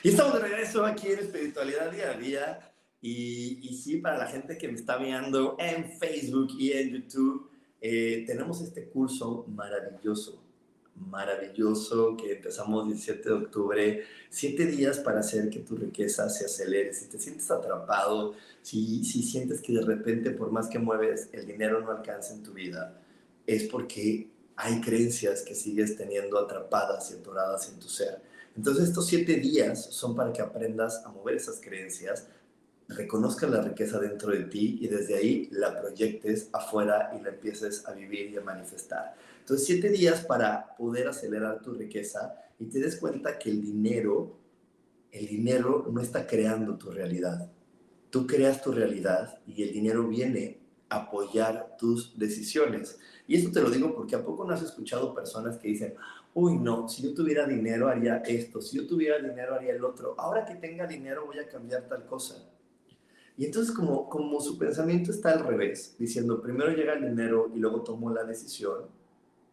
[0.00, 2.72] Y estamos de regreso aquí en Espiritualidad Día a Día.
[3.00, 7.50] Y, y sí, para la gente que me está viendo en Facebook y en YouTube,
[7.80, 10.40] eh, tenemos este curso maravilloso,
[10.94, 16.44] maravilloso que empezamos el 17 de octubre, siete días para hacer que tu riqueza se
[16.44, 16.94] acelere.
[16.94, 21.44] Si te sientes atrapado, si, si sientes que de repente por más que mueves el
[21.44, 23.00] dinero no alcanza en tu vida,
[23.48, 28.28] es porque hay creencias que sigues teniendo atrapadas y atoradas en tu ser.
[28.58, 32.26] Entonces estos siete días son para que aprendas a mover esas creencias,
[32.88, 37.86] reconozcas la riqueza dentro de ti y desde ahí la proyectes afuera y la empieces
[37.86, 39.14] a vivir y a manifestar.
[39.38, 44.40] Entonces siete días para poder acelerar tu riqueza y te des cuenta que el dinero,
[45.12, 47.48] el dinero no está creando tu realidad.
[48.10, 52.98] Tú creas tu realidad y el dinero viene a apoyar tus decisiones.
[53.28, 55.94] Y esto te lo digo porque a poco no has escuchado personas que dicen,
[56.32, 60.14] uy, no, si yo tuviera dinero haría esto, si yo tuviera dinero haría el otro,
[60.16, 62.48] ahora que tenga dinero voy a cambiar tal cosa.
[63.36, 67.58] Y entonces como, como su pensamiento está al revés, diciendo, primero llega el dinero y
[67.58, 68.86] luego tomo la decisión,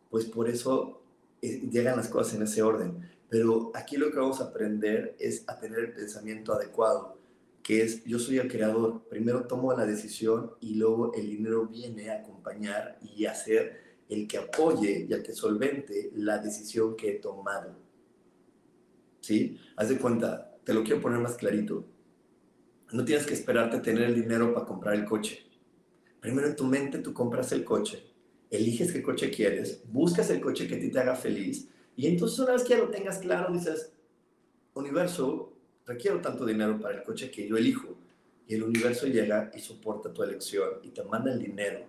[0.09, 1.01] pues por eso
[1.41, 3.09] eh, llegan las cosas en ese orden.
[3.27, 7.17] Pero aquí lo que vamos a aprender es a tener el pensamiento adecuado,
[7.65, 12.11] que es yo soy el creador, primero tomo la decisión y luego el dinero viene
[12.11, 17.09] a acompañar y a ser el que apoye y el que solvente la decisión que
[17.09, 17.75] he tomado.
[19.19, 19.59] ¿Sí?
[19.77, 21.87] Haz de cuenta, te lo quiero poner más clarito.
[22.91, 25.43] No tienes que esperarte tener el dinero para comprar el coche.
[26.19, 28.13] Primero en tu mente tú compras el coche,
[28.51, 32.37] eliges qué coche quieres, buscas el coche que a ti te haga feliz y entonces
[32.37, 33.91] una vez que lo tengas claro dices,
[34.75, 35.54] universo,
[35.85, 37.95] requiero tanto dinero para el coche que yo elijo.
[38.47, 41.85] Y el universo llega y soporta tu elección y te manda el dinero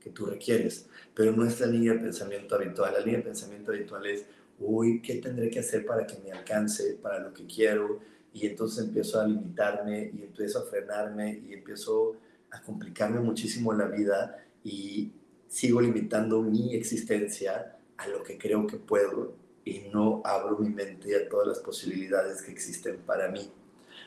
[0.00, 0.88] que tú requieres.
[1.14, 2.92] Pero no es la línea de pensamiento habitual.
[2.92, 4.26] La línea de pensamiento habitual es,
[4.58, 8.00] uy, ¿qué tendré que hacer para que me alcance, para lo que quiero?
[8.34, 12.16] Y entonces empiezo a limitarme y empiezo a frenarme y empiezo
[12.50, 15.10] a complicarme muchísimo la vida y
[15.48, 19.34] sigo limitando mi existencia a lo que creo que puedo
[19.66, 23.50] y no abro mi mente a todas las posibilidades que existen para mí.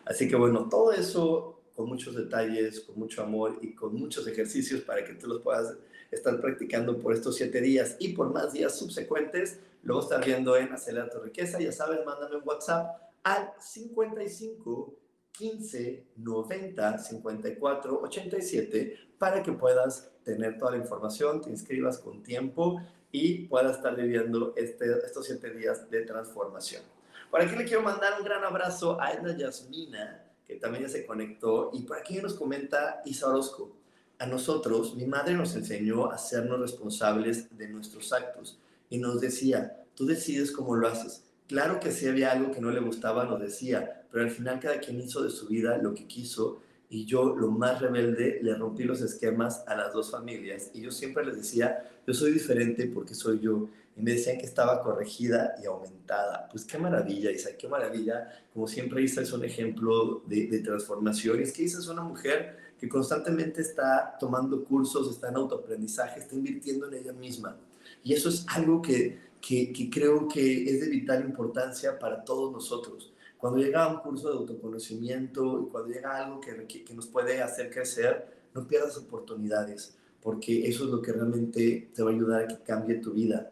[0.06, 4.82] Así que bueno, todo eso con muchos detalles, con mucho amor y con muchos ejercicios
[4.82, 5.76] para que tú los puedas
[6.12, 9.60] estar practicando por estos siete días y por más días subsecuentes.
[9.84, 11.60] Luego estar viendo en Acelera tu Riqueza.
[11.60, 14.96] Ya sabes, mándame un WhatsApp al 55
[15.34, 22.82] 15 90 54 87 para que puedas tener toda la información, te inscribas con tiempo
[23.12, 26.84] y pueda estar viviendo este, estos siete días de transformación.
[27.32, 31.06] Por aquí le quiero mandar un gran abrazo a Edna Yasmina, que también ya se
[31.06, 33.76] conectó, y por aquí nos comenta Isa Orozco.
[34.18, 39.84] A nosotros, mi madre nos enseñó a sernos responsables de nuestros actos y nos decía,
[39.96, 41.24] tú decides cómo lo haces.
[41.48, 44.80] Claro que si había algo que no le gustaba, nos decía, pero al final cada
[44.80, 48.84] quien hizo de su vida lo que quiso y yo, lo más rebelde, le rompí
[48.84, 53.14] los esquemas a las dos familias y yo siempre les decía, yo soy diferente porque
[53.14, 53.70] soy yo.
[53.96, 56.48] Y me decían que estaba corregida y aumentada.
[56.50, 58.30] Pues qué maravilla, Isa, qué maravilla.
[58.54, 61.40] Como siempre, Isa es un ejemplo de, de transformación.
[61.40, 66.22] Y es que Isa es una mujer que constantemente está tomando cursos, está en autoaprendizaje,
[66.22, 67.58] está invirtiendo en ella misma.
[68.04, 72.52] Y eso es algo que, que, que creo que es de vital importancia para todos
[72.52, 77.42] nosotros cuando llega un curso de autoconocimiento y cuando llega algo que, que, nos puede
[77.42, 82.44] hacer crecer, no pierdas oportunidades, porque eso es lo que realmente te va a ayudar
[82.44, 83.50] a que cambie tu vida.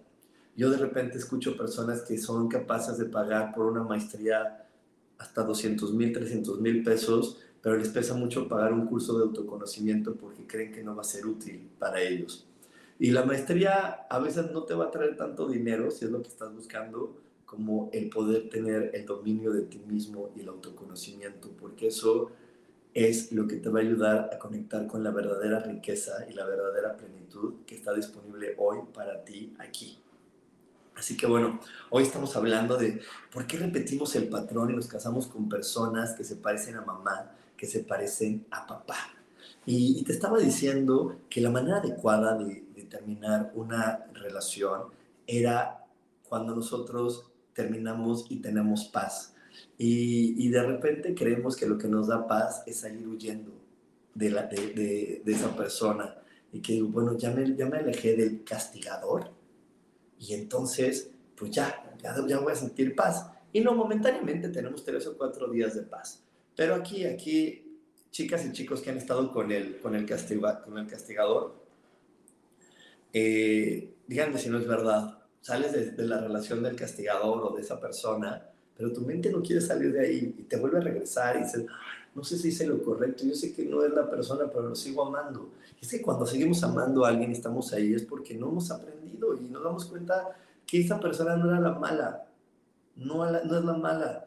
[0.57, 4.67] Yo de repente escucho personas que son capaces de pagar por una maestría
[5.19, 10.15] hasta 200 mil, 300 mil pesos, pero les pesa mucho pagar un curso de autoconocimiento
[10.15, 12.45] porque creen que no va a ser útil para ellos.
[12.99, 16.21] Y la maestría a veces no te va a traer tanto dinero si es lo
[16.21, 17.15] que estás buscando,
[17.47, 22.29] como el poder tener el dominio de ti mismo y el autoconocimiento, porque eso
[22.93, 26.45] es lo que te va a ayudar a conectar con la verdadera riqueza y la
[26.45, 29.97] verdadera plenitud que está disponible hoy para ti aquí.
[30.95, 32.99] Así que bueno, hoy estamos hablando de
[33.31, 37.31] por qué repetimos el patrón y nos casamos con personas que se parecen a mamá,
[37.55, 38.97] que se parecen a papá.
[39.65, 44.87] Y, te estaba diciendo que la manera adecuada de, de terminar una relación
[45.27, 45.85] era
[46.27, 49.33] cuando nosotros terminamos y tenemos paz.
[49.79, 53.51] Y, de repente creemos que lo que nos da paz es salir huyendo
[54.13, 56.15] de, la, de, esa persona.
[56.53, 59.31] Y que bueno, ya me, ya me alejé del castigador
[60.19, 63.27] y entonces, pues ya, ya, ya voy a sentir paz.
[63.51, 66.23] Y no, momentáneamente tenemos tres o cuatro días de paz.
[66.55, 67.79] Pero aquí, aquí,
[68.11, 71.55] chicas y chicos que han estado con el, con el, con el castigador,
[73.13, 77.79] eh, díganme si no es verdad sales de, la relación del castigador o de esa
[77.79, 81.43] persona, pero tu mente no quiere salir de ahí y te vuelve a regresar y
[81.43, 81.65] dices,
[82.13, 84.75] no sé si hice lo correcto, yo sé que no es la persona, pero lo
[84.75, 85.51] sigo amando.
[85.79, 88.71] Y es que cuando seguimos amando a alguien y estamos ahí es porque no hemos
[88.71, 90.35] aprendido y nos damos cuenta
[90.65, 92.27] que esa persona no era la mala,
[92.95, 94.25] no, no es la mala.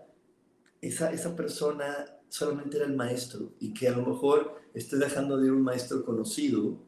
[0.81, 5.47] Esa, esa persona solamente era el maestro y que a lo mejor estoy dejando de
[5.47, 6.79] ir un maestro conocido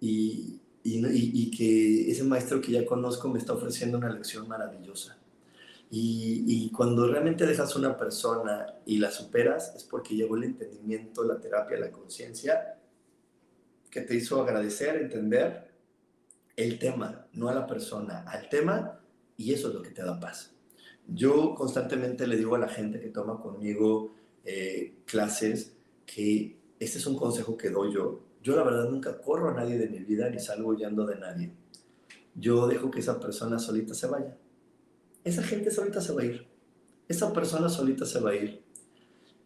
[0.00, 5.16] y, y, que ese maestro que ya conozco me está ofreciendo una lección maravillosa.
[5.90, 11.40] Y, cuando realmente dejas una persona y la superas, es porque llegó el entendimiento, la
[11.40, 12.78] terapia, la conciencia,
[13.90, 15.70] que te hizo agradecer, entender
[16.56, 19.00] el tema, no a la persona, al tema,
[19.36, 20.52] y eso es lo que te da paz.
[21.06, 24.14] Yo constantemente le digo a la gente que toma conmigo
[24.44, 25.72] eh, clases
[26.04, 28.25] que este es un consejo que doy yo.
[28.46, 31.50] Yo la verdad nunca corro a nadie de mi vida ni salgo huyendo de nadie.
[32.36, 34.36] Yo dejo que esa persona solita se vaya.
[35.24, 36.46] Esa gente solita se va a ir.
[37.08, 38.62] Esa persona solita se va a ir.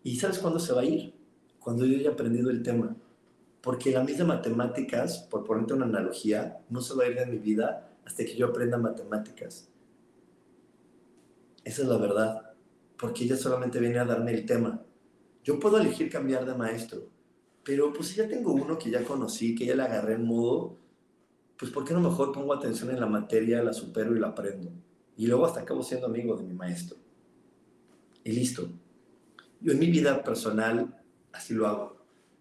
[0.05, 1.15] ¿Y sabes cuándo se va a ir?
[1.61, 2.95] Cuando yo haya aprendido el tema.
[3.63, 7.39] Porque la misma matemáticas, por ponerte una analogía, no se va a ir de mi
[7.39, 9.67] vida hasta que yo aprenda matemáticas.
[11.65, 12.53] Esa es la verdad,
[12.99, 14.83] porque ella solamente viene a darme el tema.
[15.43, 17.09] Yo puedo elegir cambiar de maestro,
[17.65, 20.77] pero pues si ya tengo uno que ya conocí, que ya le agarré en modo,
[21.57, 24.71] pues ¿por qué no mejor pongo atención en la materia, la supero y la aprendo?
[25.17, 26.97] Y luego hasta acabo siendo amigo de mi maestro.
[28.25, 28.69] Y listo.
[29.61, 30.99] Yo en mi vida personal
[31.33, 31.97] así lo hago.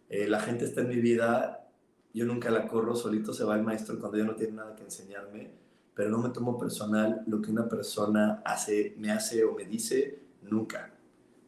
[0.09, 1.69] Eh, la gente está en mi vida,
[2.13, 4.83] yo nunca la corro, solito se va el maestro cuando ya no tiene nada que
[4.83, 5.59] enseñarme
[5.99, 10.17] pero no me tomo personal lo que una persona hace, me hace o me dice,
[10.43, 10.93] nunca.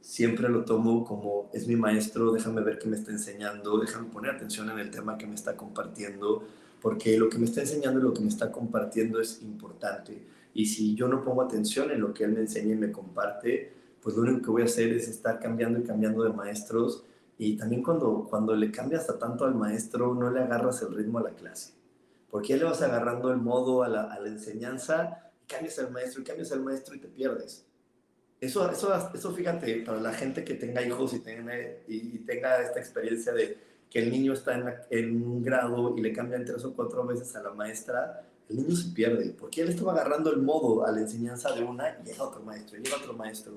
[0.02, 4.36] Siempre lo tomo como es mi maestro, déjame ver qué me está enseñando, déjame poner
[4.36, 6.44] atención en el tema que me está compartiendo,
[6.82, 10.26] porque lo que me está enseñando y lo que me está compartiendo es importante.
[10.54, 13.74] Y si yo no pongo atención en lo que él me enseña y me comparte,
[14.02, 17.06] pues lo único que voy a hacer es estar cambiando y cambiando de maestros.
[17.38, 21.20] Y también cuando, cuando le cambias a tanto al maestro, no le agarras el ritmo
[21.20, 21.74] a la clase
[22.32, 26.22] porque ya le vas agarrando el modo a la, a la enseñanza cambias al maestro
[26.22, 27.66] y cambias al maestro y te pierdes.
[28.42, 31.54] Eso, eso, eso fíjate, para la gente que tenga hijos y tenga,
[31.88, 33.58] y, tenga esta experiencia de
[33.90, 37.44] que el niño está en, un grado y le cambian tres o cuatro veces a
[37.44, 41.54] la maestra, el niño se pierde, porque él estaba agarrando el modo a la enseñanza
[41.54, 43.54] de una y llega otro maestro, y llega otro maestro.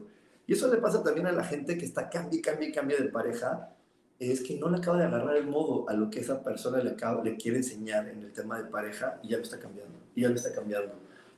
[0.46, 3.74] Y eso le pasa también a la gente que está cambia, cambia, cambia de pareja
[4.18, 6.90] es que no le acaba de agarrar el modo a lo que esa persona le,
[6.90, 10.22] acaba, le quiere enseñar en el tema de pareja y ya lo está cambiando, y
[10.22, 10.94] ya lo está cambiando,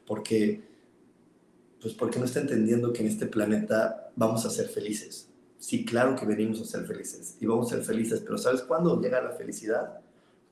[0.06, 0.62] porque,
[1.80, 5.28] pues porque no está entendiendo que en este planeta vamos a ser felices.
[5.58, 9.00] Sí, claro que venimos a ser felices y vamos a ser felices, pero ¿sabes cuándo
[9.00, 10.00] llega la felicidad?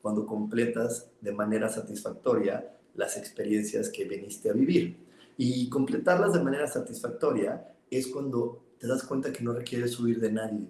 [0.01, 4.97] Cuando completas de manera satisfactoria las experiencias que viniste a vivir.
[5.37, 10.31] Y completarlas de manera satisfactoria es cuando te das cuenta que no requieres huir de
[10.31, 10.68] nadie,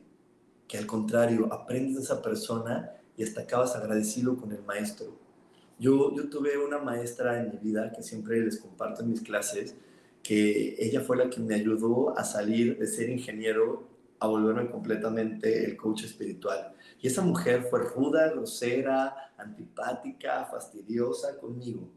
[0.66, 5.18] que al contrario, aprendes de esa persona y hasta acabas agradecido con el maestro.
[5.78, 9.74] Yo, yo tuve una maestra en mi vida que siempre les comparto en mis clases,
[10.24, 13.86] que ella fue la que me ayudó a salir de ser ingeniero
[14.18, 16.74] a volverme completamente el coach espiritual.
[17.00, 21.90] Y esa mujer fue ruda, grosera, antipática, fastidiosa conmigo.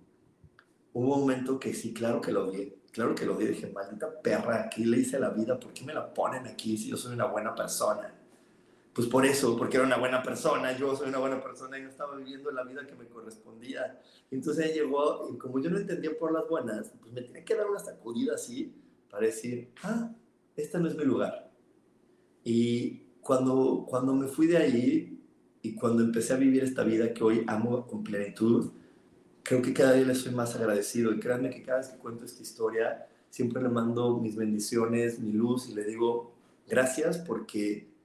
[0.94, 3.48] Hubo un momento que sí, claro que lo odié, claro que lo odié.
[3.50, 6.90] Dije, maldita perra, aquí le hice la vida, ¿por qué me la ponen aquí si
[6.90, 8.14] yo soy una buena persona?
[8.98, 12.16] Pues por eso, porque era una buena persona, yo soy una buena persona yo estaba
[12.16, 14.02] viviendo la vida que me correspondía.
[14.32, 17.54] Entonces ella llegó y como yo no entendía por las buenas, pues me tenía que
[17.54, 18.74] dar una sacudida así
[19.08, 20.12] para decir, ah,
[20.56, 21.52] este no es mi lugar.
[22.43, 25.22] Y cuando, cuando me fui de ahí
[25.62, 28.72] y cuando empecé a vivir esta vida que hoy amo con plenitud,
[29.43, 31.14] creo que cada día le soy más agradecido.
[31.14, 35.34] Y créanme que cada vez que cuento esta historia, siempre le mando mis bendiciones, mi
[35.34, 36.34] luz y le digo
[36.68, 37.95] gracias porque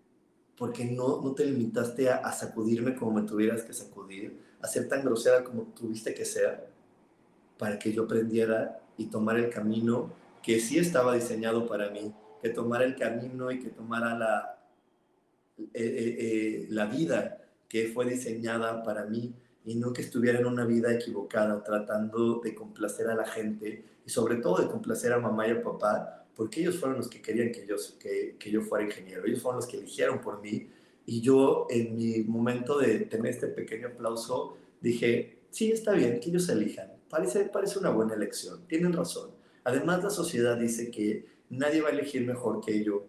[0.57, 5.05] porque no, no te limitaste a, sacudirme como me tuvieras que sacudir, a ser tan
[5.05, 6.69] grosera como tuviste que ser,
[7.59, 12.51] para que yo aprendiera y tomara el camino que sí estaba diseñado para mí, que
[12.51, 14.59] tomara el camino y que tomara la,
[15.59, 17.39] eh, eh, eh, la vida
[17.69, 19.35] que fue diseñada para mí
[19.65, 24.11] y no que estuviera en una vida equivocada tratando de complacer a la gente y
[24.11, 27.53] sobre todo de complacer a mamá y a papá porque ellos fueron los que querían
[27.53, 30.69] que yo, que, que yo fuera ingeniero, ellos fueron los que eligieron por mí
[31.07, 36.31] y yo en mi momento de tener este pequeño aplauso dije, sí, está bien que
[36.31, 39.31] ellos elijan, parece, parece una buena elección, tienen razón.
[39.65, 43.07] Además la sociedad dice que nadie va a elegir mejor que yo,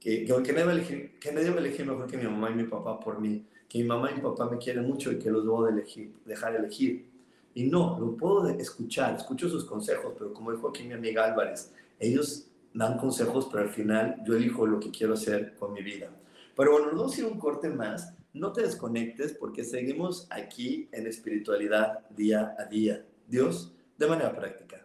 [0.00, 2.50] que, que, nadie va a elegir, que nadie va a elegir mejor que mi mamá
[2.50, 5.18] y mi papá por mí, que mi mamá y mi papá me quieren mucho y
[5.18, 7.06] que los debo de elegir, dejar elegir.
[7.54, 11.72] Y no, lo puedo escuchar, escucho sus consejos, pero como dijo aquí mi amiga Álvarez,
[11.98, 16.10] ellos dan consejos, pero al final yo elijo lo que quiero hacer con mi vida.
[16.56, 18.14] Pero bueno, nos vamos un corte más.
[18.32, 23.04] No te desconectes porque seguimos aquí en espiritualidad día a día.
[23.28, 24.84] Dios, de manera práctica.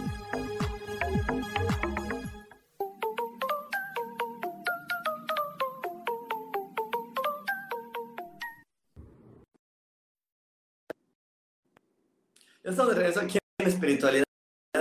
[12.63, 14.23] Estamos de regreso aquí en Espiritualidad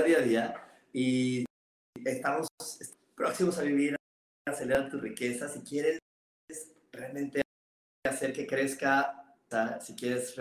[0.04, 0.54] Día a Día
[0.92, 1.46] y
[2.04, 2.46] estamos
[3.16, 3.96] próximos a vivir,
[4.46, 5.48] acelerar tu riqueza.
[5.48, 5.98] Si quieres
[6.92, 7.40] realmente
[8.06, 9.34] hacer que crezca,
[9.80, 10.36] si quieres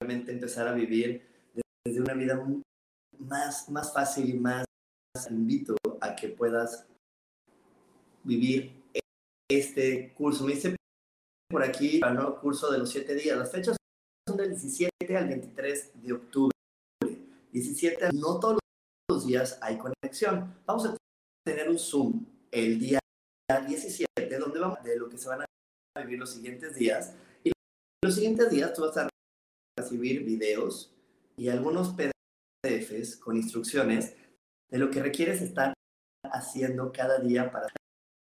[0.00, 1.26] realmente empezar a vivir
[1.84, 2.40] desde una vida
[3.18, 4.64] más, más fácil y más,
[5.12, 6.86] te invito a que puedas
[8.22, 8.80] vivir
[9.50, 10.44] este curso.
[10.44, 10.76] Me dice
[11.50, 13.36] por aquí el curso de los siete días.
[13.36, 13.76] Las fechas
[14.28, 16.55] son del 17 al 23 de octubre.
[17.56, 18.58] 17, no todos
[19.10, 20.54] los días hay conexión.
[20.66, 20.96] Vamos a
[21.42, 22.98] tener un Zoom el día
[23.66, 27.14] 17, donde vamos de lo que se van a vivir los siguientes días.
[27.42, 27.52] Y
[28.04, 29.08] los siguientes días tú vas a
[29.78, 30.94] recibir videos
[31.38, 34.14] y algunos PDFs con instrucciones
[34.70, 35.72] de lo que requieres estar
[36.24, 37.68] haciendo cada día para...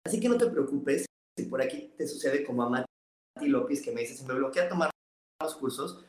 [0.06, 1.06] Así que no te preocupes
[1.36, 4.68] si por aquí te sucede como a Mati López que me dice, se me bloquea
[4.68, 4.90] tomar
[5.42, 6.04] los cursos,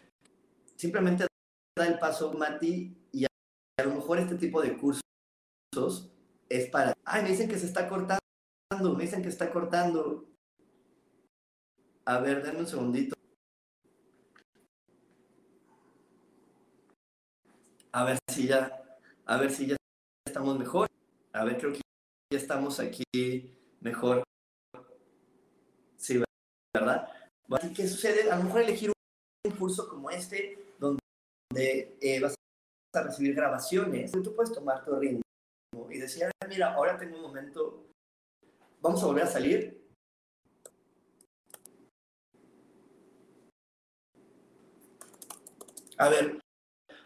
[0.75, 1.25] simplemente
[1.75, 5.01] da el paso Mati y a lo mejor este tipo de cursos
[6.47, 8.19] es para, ay, me dicen que se está cortando,
[8.95, 10.25] me dicen que está cortando.
[12.05, 13.15] A ver, denme un segundito.
[17.91, 18.83] A ver si ya,
[19.25, 19.75] a ver si ya
[20.25, 20.87] estamos mejor.
[21.33, 21.81] A ver, creo que
[22.31, 23.03] ya estamos aquí
[23.81, 24.23] mejor.
[25.97, 26.21] Sí,
[26.73, 27.09] ¿verdad?
[27.75, 28.91] Que sucede, a lo mejor elegir
[29.45, 30.64] un curso como este,
[31.49, 32.35] donde eh, vas
[32.93, 35.21] a recibir grabaciones, tú puedes tomar tu ritmo
[35.89, 37.85] y decir, mira, ahora tengo un momento,
[38.81, 39.85] vamos a volver a salir.
[45.97, 46.39] A ver,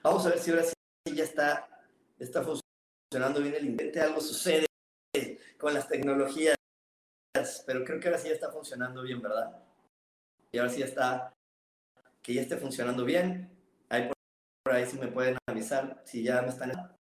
[0.04, 0.74] vamos a ver si ahora sí
[1.14, 1.86] ya está,
[2.18, 4.66] está funcionando bien el intento, algo sucede
[5.58, 6.56] con las tecnologías,
[7.66, 9.64] pero creo que ahora sí ya está funcionando bien, ¿verdad?
[10.52, 11.34] Y ahora sí ya está,
[12.22, 13.59] que ya esté funcionando bien.
[14.70, 16.95] Por ahí si me pueden avisar si ya me están...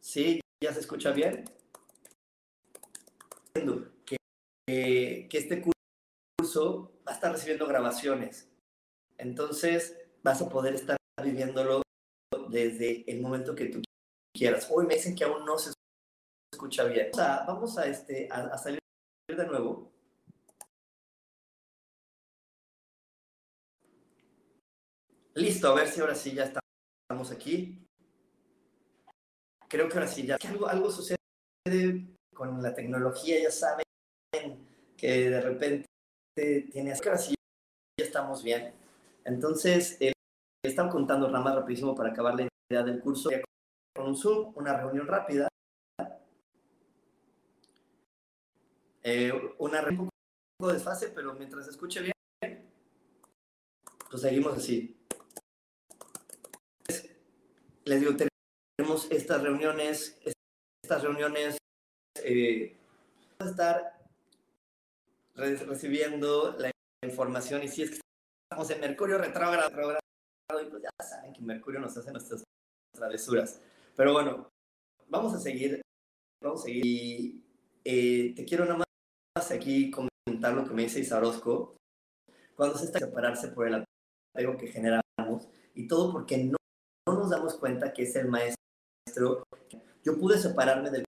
[0.00, 1.44] Sí, ya se escucha bien.
[4.04, 4.16] Que,
[5.30, 5.62] que, este
[6.36, 8.50] curso va a estar recibiendo grabaciones.
[9.18, 11.82] Entonces vas a poder estar viviéndolo
[12.48, 13.82] desde el momento que tú
[14.36, 14.66] quieras.
[14.68, 15.70] Hoy me dicen que aún no se
[16.52, 17.12] escucha bien.
[17.16, 18.80] Vamos a, este, a salir
[19.28, 19.91] de nuevo.
[25.34, 27.78] Listo, a ver si ahora sí ya estamos aquí.
[29.68, 30.36] Creo que ahora sí ya.
[30.46, 31.16] Algo, algo sucede
[32.34, 33.84] con la tecnología, ya saben
[34.96, 35.86] que de repente
[36.34, 36.92] tiene.
[36.92, 37.34] Ahora sí
[37.98, 38.74] ya estamos bien.
[39.24, 40.12] Entonces, eh,
[40.62, 43.30] están contando nada más rapidísimo para acabar la idea del curso.
[43.94, 45.48] Con un Zoom, una reunión rápida.
[49.02, 50.10] Eh, una reunión un
[50.58, 52.12] poco desfase, pero mientras escuche bien,
[54.10, 55.01] pues seguimos así
[57.84, 58.12] les digo,
[58.78, 60.18] tenemos estas reuniones,
[60.84, 61.58] estas reuniones,
[62.22, 62.76] eh,
[63.38, 63.98] a estar
[65.34, 66.70] recibiendo la
[67.04, 68.00] información y si es que
[68.50, 69.70] estamos en Mercurio retrógrado,
[70.62, 72.44] y pues ya saben que Mercurio nos hace nuestras
[72.94, 73.60] travesuras.
[73.96, 74.48] Pero bueno,
[75.08, 75.80] vamos a seguir,
[76.42, 76.84] vamos a seguir.
[76.84, 77.44] Y
[77.84, 78.84] eh, te quiero nada
[79.36, 81.76] más aquí comentar lo que me dice Isarosco.
[82.54, 83.86] Cuando se está separarse por el
[84.34, 86.58] apego que generamos y todo porque no
[87.06, 89.44] no nos damos cuenta que es el maestro.
[90.04, 91.04] Yo pude separarme del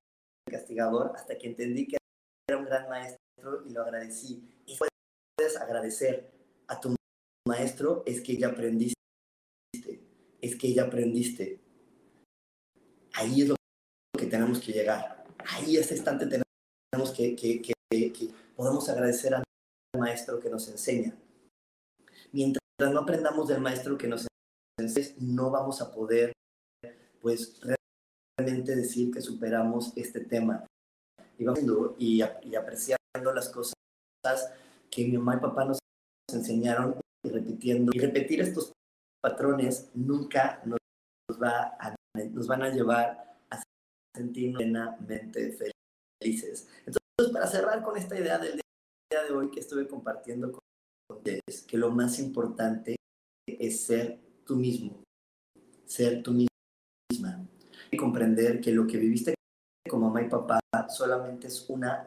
[0.51, 1.97] castigador hasta que entendí que
[2.49, 4.43] era un gran maestro y lo agradecí.
[4.67, 6.31] Y puedes agradecer
[6.69, 6.95] a tu
[7.47, 8.99] maestro es que ya aprendiste,
[10.41, 11.61] es que ya aprendiste.
[13.15, 13.57] Ahí es lo
[14.19, 15.25] que tenemos que llegar.
[15.51, 19.45] Ahí ese instante tenemos que, que, que, que podamos agradecer al
[19.97, 21.17] maestro que nos enseña.
[22.33, 24.27] Mientras no aprendamos del maestro que nos
[24.79, 26.33] enseña, no vamos a poder,
[27.21, 27.61] pues,
[28.37, 30.67] realmente decir que superamos este tema.
[31.39, 31.61] Y, vamos,
[31.99, 33.75] y, y apreciando las cosas
[34.91, 35.79] que mi mamá y papá nos
[36.33, 37.93] enseñaron y repitiendo.
[37.95, 38.73] Y repetir estos
[39.21, 40.79] patrones nunca nos,
[41.43, 41.77] va
[42.31, 43.63] nos van a llevar a
[44.17, 45.57] sentirnos plenamente
[46.21, 46.69] felices.
[46.87, 48.61] Entonces, para cerrar con esta idea del
[49.11, 50.61] día de hoy que estuve compartiendo con
[51.11, 52.97] ustedes, que lo más importante
[53.47, 55.03] es ser tú mismo,
[55.87, 57.47] ser tú misma
[57.91, 59.35] y comprender que lo que viviste
[59.89, 62.07] con mamá y papá solamente es una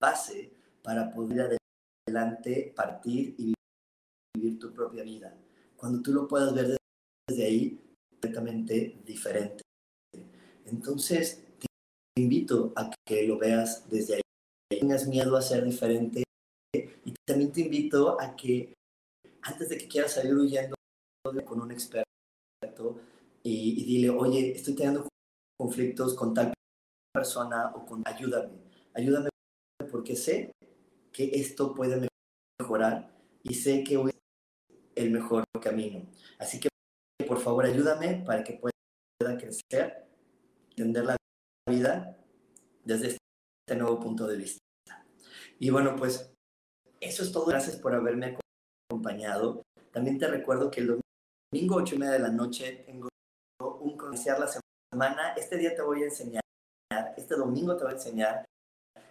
[0.00, 0.52] base
[0.82, 1.58] para poder
[2.06, 3.54] adelante partir y
[4.36, 5.36] vivir tu propia vida.
[5.76, 6.76] Cuando tú lo puedas ver
[7.28, 9.62] desde ahí, completamente diferente.
[10.64, 14.22] Entonces, te invito a que lo veas desde ahí.
[14.70, 16.24] Tengas miedo a ser diferente
[16.74, 18.72] y también te invito a que
[19.42, 20.74] antes de que quieras salir huyendo
[21.44, 23.00] con un experto
[23.44, 25.08] y, y dile, oye, estoy teniendo
[25.56, 26.52] conflictos con tal
[27.14, 28.50] persona o con ayúdame,
[28.94, 29.28] ayúdame
[29.90, 30.50] porque sé
[31.12, 32.08] que esto puede
[32.60, 33.14] mejorar
[33.44, 36.10] y sé que hoy es el mejor camino.
[36.38, 36.68] Así que
[37.26, 40.08] por favor ayúdame para que pueda crecer,
[40.70, 41.16] entender la
[41.70, 42.18] vida
[42.84, 44.58] desde este nuevo punto de vista.
[45.60, 46.32] Y bueno, pues
[47.00, 47.46] eso es todo.
[47.46, 48.36] Gracias por haberme
[48.90, 49.62] acompañado.
[49.92, 51.01] También te recuerdo que el
[51.52, 53.08] domingo 8 y media de la noche tengo
[53.60, 54.48] un comercial la
[54.90, 55.34] semana.
[55.36, 56.40] Este día te voy a enseñar,
[57.14, 58.44] este domingo te voy a enseñar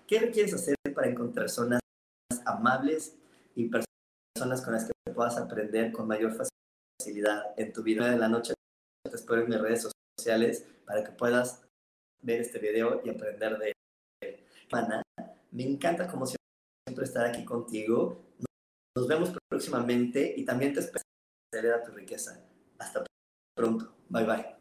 [0.07, 1.79] qué requieres hacer para encontrar zonas
[2.45, 3.15] amables
[3.53, 6.33] y personas con las que puedas aprender con mayor
[6.99, 8.55] facilidad en tu vida de la noche.
[9.03, 11.61] Te espero en mis redes sociales para que puedas
[12.23, 13.73] ver este video y aprender de
[14.23, 14.35] él.
[15.51, 18.19] Me encanta como siempre estar aquí contigo.
[18.97, 21.03] Nos vemos próximamente y también te espero
[21.53, 22.39] a tu riqueza.
[22.79, 23.03] Hasta
[23.55, 23.93] pronto.
[24.09, 24.61] Bye bye.